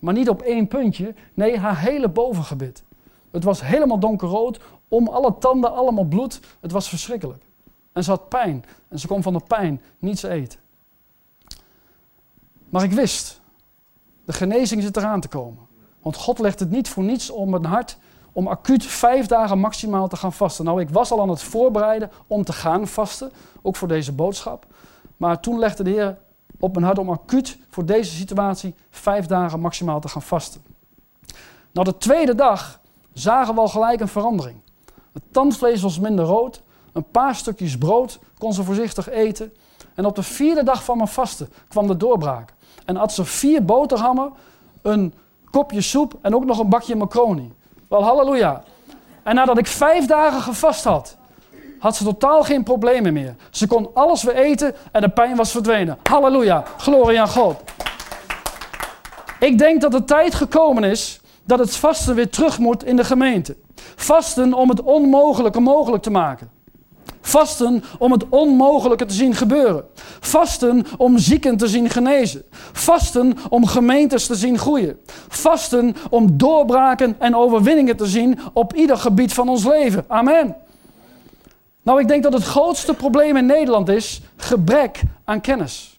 Maar 0.00 0.14
niet 0.14 0.28
op 0.28 0.42
één 0.42 0.68
puntje, 0.68 1.14
nee, 1.34 1.58
haar 1.58 1.78
hele 1.78 2.08
bovengebit. 2.08 2.82
Het 3.30 3.44
was 3.44 3.60
helemaal 3.62 3.98
donkerrood, 3.98 4.60
om 4.88 5.08
alle 5.08 5.38
tanden 5.38 5.72
allemaal 5.72 6.04
bloed. 6.04 6.40
Het 6.60 6.72
was 6.72 6.88
verschrikkelijk. 6.88 7.42
En 7.92 8.04
ze 8.04 8.10
had 8.10 8.28
pijn 8.28 8.64
en 8.88 8.98
ze 8.98 9.06
kon 9.06 9.22
van 9.22 9.32
de 9.32 9.42
pijn 9.46 9.80
niets 9.98 10.22
eten. 10.22 10.60
Maar 12.68 12.82
ik 12.82 12.92
wist, 12.92 13.40
de 14.24 14.32
genezing 14.32 14.82
zit 14.82 14.96
eraan 14.96 15.20
te 15.20 15.28
komen. 15.28 15.66
Want 16.02 16.16
God 16.16 16.38
legt 16.38 16.60
het 16.60 16.70
niet 16.70 16.88
voor 16.88 17.02
niets 17.02 17.30
om 17.30 17.50
mijn 17.50 17.64
hart 17.64 17.98
om 18.32 18.48
acuut 18.48 18.84
vijf 18.84 19.26
dagen 19.26 19.58
maximaal 19.58 20.08
te 20.08 20.16
gaan 20.16 20.32
vasten. 20.32 20.64
Nou, 20.64 20.80
ik 20.80 20.90
was 20.90 21.10
al 21.10 21.20
aan 21.20 21.28
het 21.28 21.42
voorbereiden 21.42 22.10
om 22.26 22.44
te 22.44 22.52
gaan 22.52 22.86
vasten, 22.86 23.32
ook 23.62 23.76
voor 23.76 23.88
deze 23.88 24.12
boodschap. 24.12 24.66
Maar 25.16 25.40
toen 25.40 25.58
legde 25.58 25.82
de 25.82 25.90
Heer 25.90 26.18
op 26.60 26.72
mijn 26.74 26.84
hart 26.84 26.98
om 26.98 27.10
acuut 27.10 27.58
voor 27.68 27.86
deze 27.86 28.14
situatie 28.14 28.74
vijf 28.90 29.26
dagen 29.26 29.60
maximaal 29.60 30.00
te 30.00 30.08
gaan 30.08 30.22
vasten. 30.22 30.62
Nou, 31.72 31.86
de 31.86 31.96
tweede 31.96 32.34
dag 32.34 32.80
zagen 33.12 33.54
we 33.54 33.60
al 33.60 33.68
gelijk 33.68 34.00
een 34.00 34.08
verandering. 34.08 34.56
Het 35.12 35.22
tandvlees 35.30 35.82
was 35.82 35.98
minder 35.98 36.24
rood, 36.24 36.62
een 36.92 37.10
paar 37.10 37.34
stukjes 37.34 37.78
brood 37.78 38.18
kon 38.38 38.52
ze 38.52 38.64
voorzichtig 38.64 39.08
eten. 39.08 39.52
En 39.94 40.04
op 40.04 40.14
de 40.14 40.22
vierde 40.22 40.62
dag 40.62 40.84
van 40.84 40.96
mijn 40.96 41.08
vasten 41.08 41.52
kwam 41.68 41.86
de 41.86 41.96
doorbraak. 41.96 42.54
En 42.84 42.96
at 42.96 43.12
ze 43.12 43.24
vier 43.24 43.64
boterhammen, 43.64 44.32
een 44.82 45.14
kopje 45.50 45.80
soep 45.80 46.18
en 46.20 46.34
ook 46.34 46.44
nog 46.44 46.58
een 46.58 46.68
bakje 46.68 46.96
macaroni. 46.96 47.52
Wel, 47.88 48.02
halleluja. 48.02 48.62
En 49.22 49.34
nadat 49.34 49.58
ik 49.58 49.66
vijf 49.66 50.06
dagen 50.06 50.40
gevast 50.40 50.84
had, 50.84 51.16
had 51.80 51.96
ze 51.96 52.04
totaal 52.04 52.42
geen 52.42 52.62
problemen 52.62 53.12
meer. 53.12 53.34
Ze 53.50 53.66
kon 53.66 53.90
alles 53.94 54.22
weer 54.22 54.34
eten 54.34 54.74
en 54.92 55.00
de 55.00 55.08
pijn 55.08 55.36
was 55.36 55.50
verdwenen. 55.50 55.98
Halleluja, 56.02 56.64
glorie 56.76 57.20
aan 57.20 57.28
God. 57.28 57.56
Ik 59.40 59.58
denk 59.58 59.80
dat 59.80 59.92
de 59.92 60.04
tijd 60.04 60.34
gekomen 60.34 60.84
is 60.84 61.20
dat 61.44 61.58
het 61.58 61.76
vasten 61.76 62.14
weer 62.14 62.30
terug 62.30 62.58
moet 62.58 62.84
in 62.84 62.96
de 62.96 63.04
gemeente. 63.04 63.56
Vasten 63.96 64.54
om 64.54 64.68
het 64.68 64.82
onmogelijke 64.82 65.60
mogelijk 65.60 66.02
te 66.02 66.10
maken. 66.10 66.50
Vasten 67.20 67.84
om 67.98 68.12
het 68.12 68.24
onmogelijke 68.28 69.04
te 69.04 69.14
zien 69.14 69.34
gebeuren. 69.34 69.84
Vasten 70.20 70.86
om 70.96 71.18
zieken 71.18 71.56
te 71.56 71.68
zien 71.68 71.90
genezen. 71.90 72.42
Vasten 72.72 73.36
om 73.48 73.66
gemeentes 73.66 74.26
te 74.26 74.34
zien 74.34 74.58
groeien. 74.58 75.00
Vasten 75.28 75.96
om 76.10 76.38
doorbraken 76.38 77.16
en 77.18 77.36
overwinningen 77.36 77.96
te 77.96 78.06
zien 78.06 78.38
op 78.52 78.74
ieder 78.74 78.96
gebied 78.96 79.32
van 79.32 79.48
ons 79.48 79.64
leven. 79.64 80.04
Amen. 80.08 80.56
Nou, 81.82 82.00
ik 82.00 82.08
denk 82.08 82.22
dat 82.22 82.32
het 82.32 82.42
grootste 82.42 82.94
probleem 82.94 83.36
in 83.36 83.46
Nederland 83.46 83.88
is 83.88 84.22
gebrek 84.36 85.02
aan 85.24 85.40
kennis. 85.40 85.98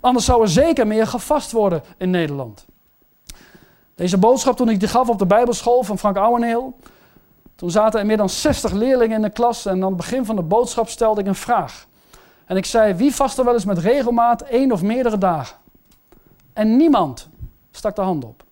Anders 0.00 0.24
zou 0.24 0.42
er 0.42 0.48
zeker 0.48 0.86
meer 0.86 1.06
gevast 1.06 1.52
worden 1.52 1.82
in 1.98 2.10
Nederland. 2.10 2.66
Deze 3.94 4.18
boodschap 4.18 4.56
toen 4.56 4.68
ik 4.68 4.80
die 4.80 4.88
gaf 4.88 5.08
op 5.08 5.18
de 5.18 5.26
Bijbelschool 5.26 5.82
van 5.82 5.98
Frank 5.98 6.16
Ouweneel. 6.16 6.76
Toen 7.54 7.70
zaten 7.70 8.00
er 8.00 8.06
meer 8.06 8.16
dan 8.16 8.28
60 8.28 8.72
leerlingen 8.72 9.16
in 9.16 9.22
de 9.22 9.30
klas 9.30 9.66
en 9.66 9.82
aan 9.82 9.88
het 9.88 9.96
begin 9.96 10.24
van 10.24 10.36
de 10.36 10.42
boodschap 10.42 10.88
stelde 10.88 11.20
ik 11.20 11.26
een 11.26 11.34
vraag. 11.34 11.86
En 12.44 12.56
ik 12.56 12.64
zei, 12.64 12.94
wie 12.94 13.14
vast 13.14 13.38
er 13.38 13.44
wel 13.44 13.54
eens 13.54 13.64
met 13.64 13.78
regelmaat 13.78 14.42
één 14.42 14.72
of 14.72 14.82
meerdere 14.82 15.18
dagen? 15.18 15.56
En 16.52 16.76
niemand 16.76 17.28
stak 17.70 17.96
de 17.96 18.02
hand 18.02 18.24
op. 18.24 18.44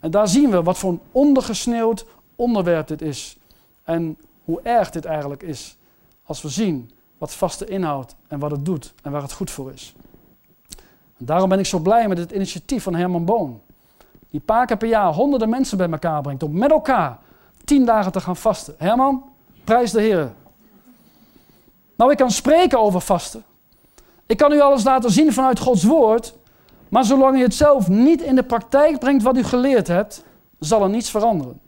En 0.00 0.10
daar 0.10 0.28
zien 0.28 0.50
we 0.50 0.62
wat 0.62 0.78
voor 0.78 0.90
een 0.90 1.00
ondergesneeuwd 1.12 2.06
onderwerp 2.36 2.86
dit 2.86 3.02
is. 3.02 3.36
En 3.82 4.18
hoe 4.46 4.60
erg 4.62 4.90
dit 4.90 5.04
eigenlijk 5.04 5.42
is. 5.42 5.76
Als 6.24 6.42
we 6.42 6.48
zien 6.48 6.90
wat 7.18 7.34
vaste 7.34 7.64
inhoudt 7.64 8.14
en 8.28 8.38
wat 8.38 8.50
het 8.50 8.64
doet 8.64 8.94
en 9.02 9.12
waar 9.12 9.22
het 9.22 9.32
goed 9.32 9.50
voor 9.50 9.72
is. 9.72 9.94
Daarom 11.18 11.48
ben 11.48 11.58
ik 11.58 11.66
zo 11.66 11.78
blij 11.78 12.08
met 12.08 12.18
het 12.18 12.32
initiatief 12.32 12.82
van 12.82 12.94
Herman 12.94 13.24
Boon 13.24 13.60
die 14.30 14.40
paar 14.40 14.66
keer 14.66 14.76
per 14.76 14.88
jaar 14.88 15.12
honderden 15.12 15.48
mensen 15.48 15.78
bij 15.78 15.90
elkaar 15.90 16.22
brengt 16.22 16.42
om 16.42 16.58
met 16.58 16.70
elkaar 16.70 17.18
tien 17.64 17.84
dagen 17.84 18.12
te 18.12 18.20
gaan 18.20 18.36
vasten. 18.36 18.74
Herman, 18.78 19.24
prijs 19.64 19.90
de 19.90 20.00
Heer. 20.00 20.32
Nou, 21.96 22.10
ik 22.10 22.16
kan 22.16 22.30
spreken 22.30 22.80
over 22.80 23.00
vasten. 23.00 23.44
Ik 24.26 24.36
kan 24.36 24.52
u 24.52 24.60
alles 24.60 24.84
laten 24.84 25.10
zien 25.10 25.32
vanuit 25.32 25.58
Gods 25.58 25.84
woord, 25.84 26.34
maar 26.88 27.04
zolang 27.04 27.36
u 27.36 27.42
het 27.42 27.54
zelf 27.54 27.88
niet 27.88 28.22
in 28.22 28.34
de 28.34 28.42
praktijk 28.42 28.98
brengt 28.98 29.22
wat 29.22 29.36
u 29.36 29.42
geleerd 29.42 29.86
hebt, 29.86 30.24
zal 30.58 30.82
er 30.82 30.90
niets 30.90 31.10
veranderen. 31.10 31.60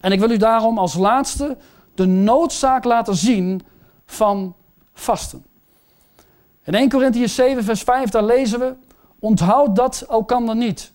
En 0.00 0.12
ik 0.12 0.20
wil 0.20 0.30
u 0.30 0.36
daarom 0.36 0.78
als 0.78 0.94
laatste 0.94 1.56
de 1.94 2.06
noodzaak 2.06 2.84
laten 2.84 3.16
zien 3.16 3.62
van 4.06 4.54
vasten. 4.92 5.44
In 6.64 6.74
1 6.74 6.88
Corinthians 6.88 7.34
7, 7.34 7.64
vers 7.64 7.82
5, 7.82 8.10
daar 8.10 8.24
lezen 8.24 8.58
we: 8.58 8.74
Onthoud 9.18 9.76
dat 9.76 10.06
elkander 10.08 10.56
niet. 10.56 10.92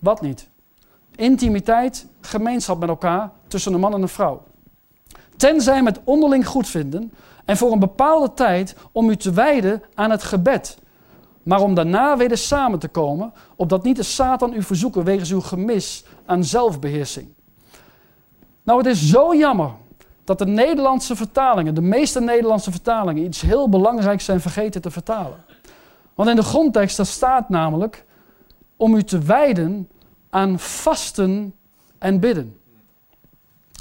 Wat 0.00 0.20
niet? 0.20 0.48
Intimiteit, 1.14 2.06
gemeenschap 2.20 2.78
met 2.78 2.88
elkaar 2.88 3.30
tussen 3.48 3.72
een 3.72 3.80
man 3.80 3.94
en 3.94 4.02
een 4.02 4.08
vrouw. 4.08 4.42
Tenzij 5.36 5.82
met 5.82 6.00
onderling 6.04 6.46
goedvinden 6.46 7.12
en 7.44 7.56
voor 7.56 7.72
een 7.72 7.78
bepaalde 7.78 8.34
tijd 8.34 8.76
om 8.92 9.10
u 9.10 9.16
te 9.16 9.32
wijden 9.32 9.82
aan 9.94 10.10
het 10.10 10.22
gebed. 10.22 10.78
Maar 11.42 11.60
om 11.60 11.74
daarna 11.74 12.16
weer 12.16 12.36
samen 12.36 12.78
te 12.78 12.88
komen, 12.88 13.32
opdat 13.56 13.82
niet 13.82 13.96
de 13.96 14.02
Satan 14.02 14.52
u 14.52 14.62
verzoeken 14.62 15.04
wegens 15.04 15.30
uw 15.30 15.40
gemis 15.40 16.04
aan 16.24 16.44
zelfbeheersing. 16.44 17.28
Nou, 18.62 18.78
het 18.78 18.86
is 18.86 19.08
zo 19.08 19.34
jammer 19.34 19.70
dat 20.26 20.38
de 20.38 20.46
Nederlandse 20.46 21.16
vertalingen, 21.16 21.74
de 21.74 21.80
meeste 21.80 22.20
Nederlandse 22.20 22.70
vertalingen, 22.70 23.24
iets 23.24 23.40
heel 23.40 23.68
belangrijks 23.68 24.24
zijn 24.24 24.40
vergeten 24.40 24.80
te 24.82 24.90
vertalen. 24.90 25.44
Want 26.14 26.28
in 26.28 26.36
de 26.36 26.42
grondtekst 26.42 27.06
staat 27.06 27.48
namelijk 27.48 28.04
om 28.76 28.94
u 28.94 29.02
te 29.02 29.18
wijden 29.18 29.88
aan 30.30 30.58
vasten 30.58 31.54
en 31.98 32.20
bidden. 32.20 32.60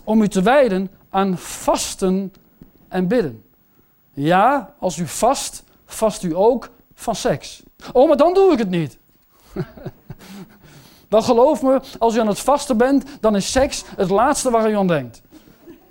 Om 0.04 0.22
u 0.22 0.28
te 0.28 0.42
wijden 0.42 0.92
aan 1.10 1.38
vasten 1.38 2.34
en 2.88 3.08
bidden. 3.08 3.44
Ja, 4.14 4.74
als 4.80 4.98
u 4.98 5.08
vast, 5.08 5.64
vast 5.86 6.24
u 6.24 6.36
ook 6.36 6.70
van 6.94 7.16
seks. 7.16 7.64
Oh, 7.94 8.08
maar 8.08 8.18
dan 8.18 8.34
doe 8.34 8.52
ik 8.52 8.58
het 8.58 8.70
niet. 8.70 8.98
dan 11.10 11.24
geloof 11.24 11.62
me, 11.62 11.82
als 12.00 12.16
u 12.16 12.20
aan 12.20 12.28
het 12.28 12.40
vasten 12.40 12.78
bent, 12.78 13.06
dan 13.20 13.36
is 13.36 13.52
seks 13.52 13.84
het 13.96 14.10
laatste 14.10 14.52
waar 14.52 14.70
u 14.70 14.76
aan 14.76 14.88
denkt. 14.88 15.22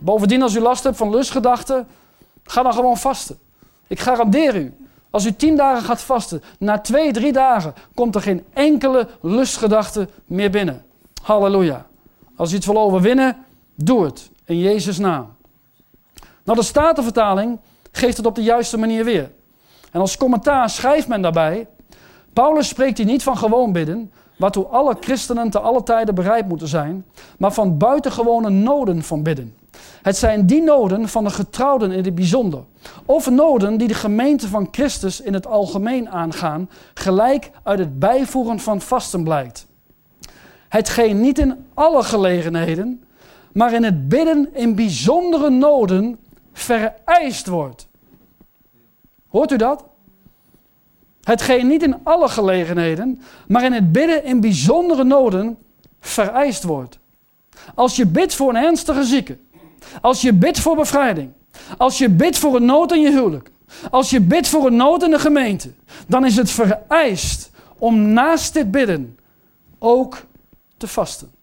Bovendien, 0.05 0.43
als 0.43 0.55
u 0.55 0.61
last 0.61 0.85
hebt 0.85 0.97
van 0.97 1.11
lustgedachten, 1.11 1.87
ga 2.43 2.63
dan 2.63 2.73
gewoon 2.73 2.97
vasten. 2.97 3.39
Ik 3.87 4.01
garandeer 4.01 4.57
u, 4.57 4.75
als 5.11 5.25
u 5.25 5.35
tien 5.35 5.57
dagen 5.57 5.85
gaat 5.85 6.03
vasten, 6.03 6.43
na 6.59 6.79
twee, 6.79 7.13
drie 7.13 7.33
dagen 7.33 7.75
komt 7.95 8.15
er 8.15 8.21
geen 8.21 8.45
enkele 8.53 9.09
lustgedachte 9.21 10.09
meer 10.27 10.51
binnen. 10.51 10.85
Halleluja. 11.23 11.87
Als 12.37 12.53
u 12.53 12.55
het 12.55 12.65
wil 12.65 12.79
overwinnen, 12.79 13.37
doe 13.75 14.05
het. 14.05 14.31
In 14.45 14.59
Jezus' 14.59 14.99
naam. 14.99 15.37
Nou, 16.45 16.59
de 16.59 16.65
Statenvertaling 16.65 17.59
geeft 17.93 18.17
het 18.17 18.27
op 18.27 18.35
de 18.35 18.43
juiste 18.43 18.79
manier 18.79 19.05
weer. 19.05 19.31
En 19.91 20.01
als 20.01 20.17
commentaar 20.17 20.71
schrijft 20.71 21.09
men 21.09 21.23
daarbij: 21.23 21.67
Paulus 22.33 22.69
spreekt 22.69 22.99
hier 22.99 23.07
niet 23.07 23.23
van 23.23 23.37
gewoon 23.37 23.73
bidden, 23.73 24.13
waartoe 24.39 24.67
alle 24.67 24.97
christenen 25.01 25.51
te 25.51 25.61
alle 25.61 25.83
tijden 25.83 26.15
bereid 26.15 26.49
moeten 26.49 26.69
zijn, 26.69 27.07
maar 27.39 27.53
van 27.53 27.79
buitengewone 27.79 28.51
noden 28.51 29.03
van 29.03 29.23
bidden. 29.23 29.55
Het 30.05 30.17
zijn 30.17 30.47
die 30.47 30.63
noden 30.63 31.09
van 31.09 31.25
de 31.25 31.31
getrouwden 31.31 31.93
in 31.93 32.05
het 32.05 32.15
bijzonder, 32.15 32.65
of 33.05 33.31
noden 33.31 33.77
die 33.77 33.89
de 33.89 33.95
gemeente 33.95 34.49
van 34.49 34.69
Christus 34.71 35.21
in 35.21 35.35
het 35.35 35.47
algemeen 35.47 36.11
aangaan, 36.11 36.71
gelijk 36.95 37.51
uit 37.63 37.79
het 37.79 37.99
bijvoegen 37.99 38.61
van 38.61 38.81
vasten 38.81 39.25
blijkt. 39.25 39.67
Hetgeen 40.69 41.21
niet 41.21 41.39
in 41.39 41.67
alle 41.75 42.03
gelegenheden, 42.03 43.05
maar 43.53 43.73
in 43.73 43.85
het 43.85 44.09
bidden 44.09 44.55
in 44.55 44.75
bijzondere 44.75 45.51
noden 45.51 46.19
vereist 46.53 47.47
wordt. 47.47 47.89
Hoort 49.29 49.53
u 49.53 49.57
dat? 49.57 49.85
Hetgeen 51.23 51.67
niet 51.67 51.83
in 51.83 51.97
alle 52.03 52.29
gelegenheden, 52.29 53.21
maar 53.49 53.65
in 53.65 53.73
het 53.73 53.93
bidden 53.93 54.25
in 54.25 54.41
bijzondere 54.41 55.05
noden 55.05 55.59
vereist 56.01 56.63
wordt. 56.63 56.99
Als 57.75 57.97
je 57.97 58.07
bidt 58.07 58.35
voor 58.35 58.49
een 58.49 58.65
ernstige 58.65 59.05
zieke, 59.05 59.39
als 60.01 60.23
je 60.23 60.33
bidt 60.33 60.61
voor 60.61 60.77
bevrijding, 60.77 61.33
als 61.77 61.99
je 61.99 62.09
bidt 62.09 62.39
voor 62.39 62.57
een 62.57 62.65
nood 62.65 62.93
in 62.93 63.01
je 63.01 63.11
huwelijk, 63.11 63.51
als 63.91 64.11
je 64.11 64.21
bidt 64.21 64.49
voor 64.49 64.67
een 64.67 64.77
nood 64.77 65.03
in 65.03 65.11
de 65.11 65.19
gemeente, 65.19 65.73
dan 66.07 66.25
is 66.25 66.37
het 66.37 66.51
vereist 66.51 67.51
om 67.79 68.13
naast 68.13 68.53
dit 68.53 68.71
bidden 68.71 69.19
ook 69.79 70.25
te 70.77 70.89
vasten. 70.89 71.33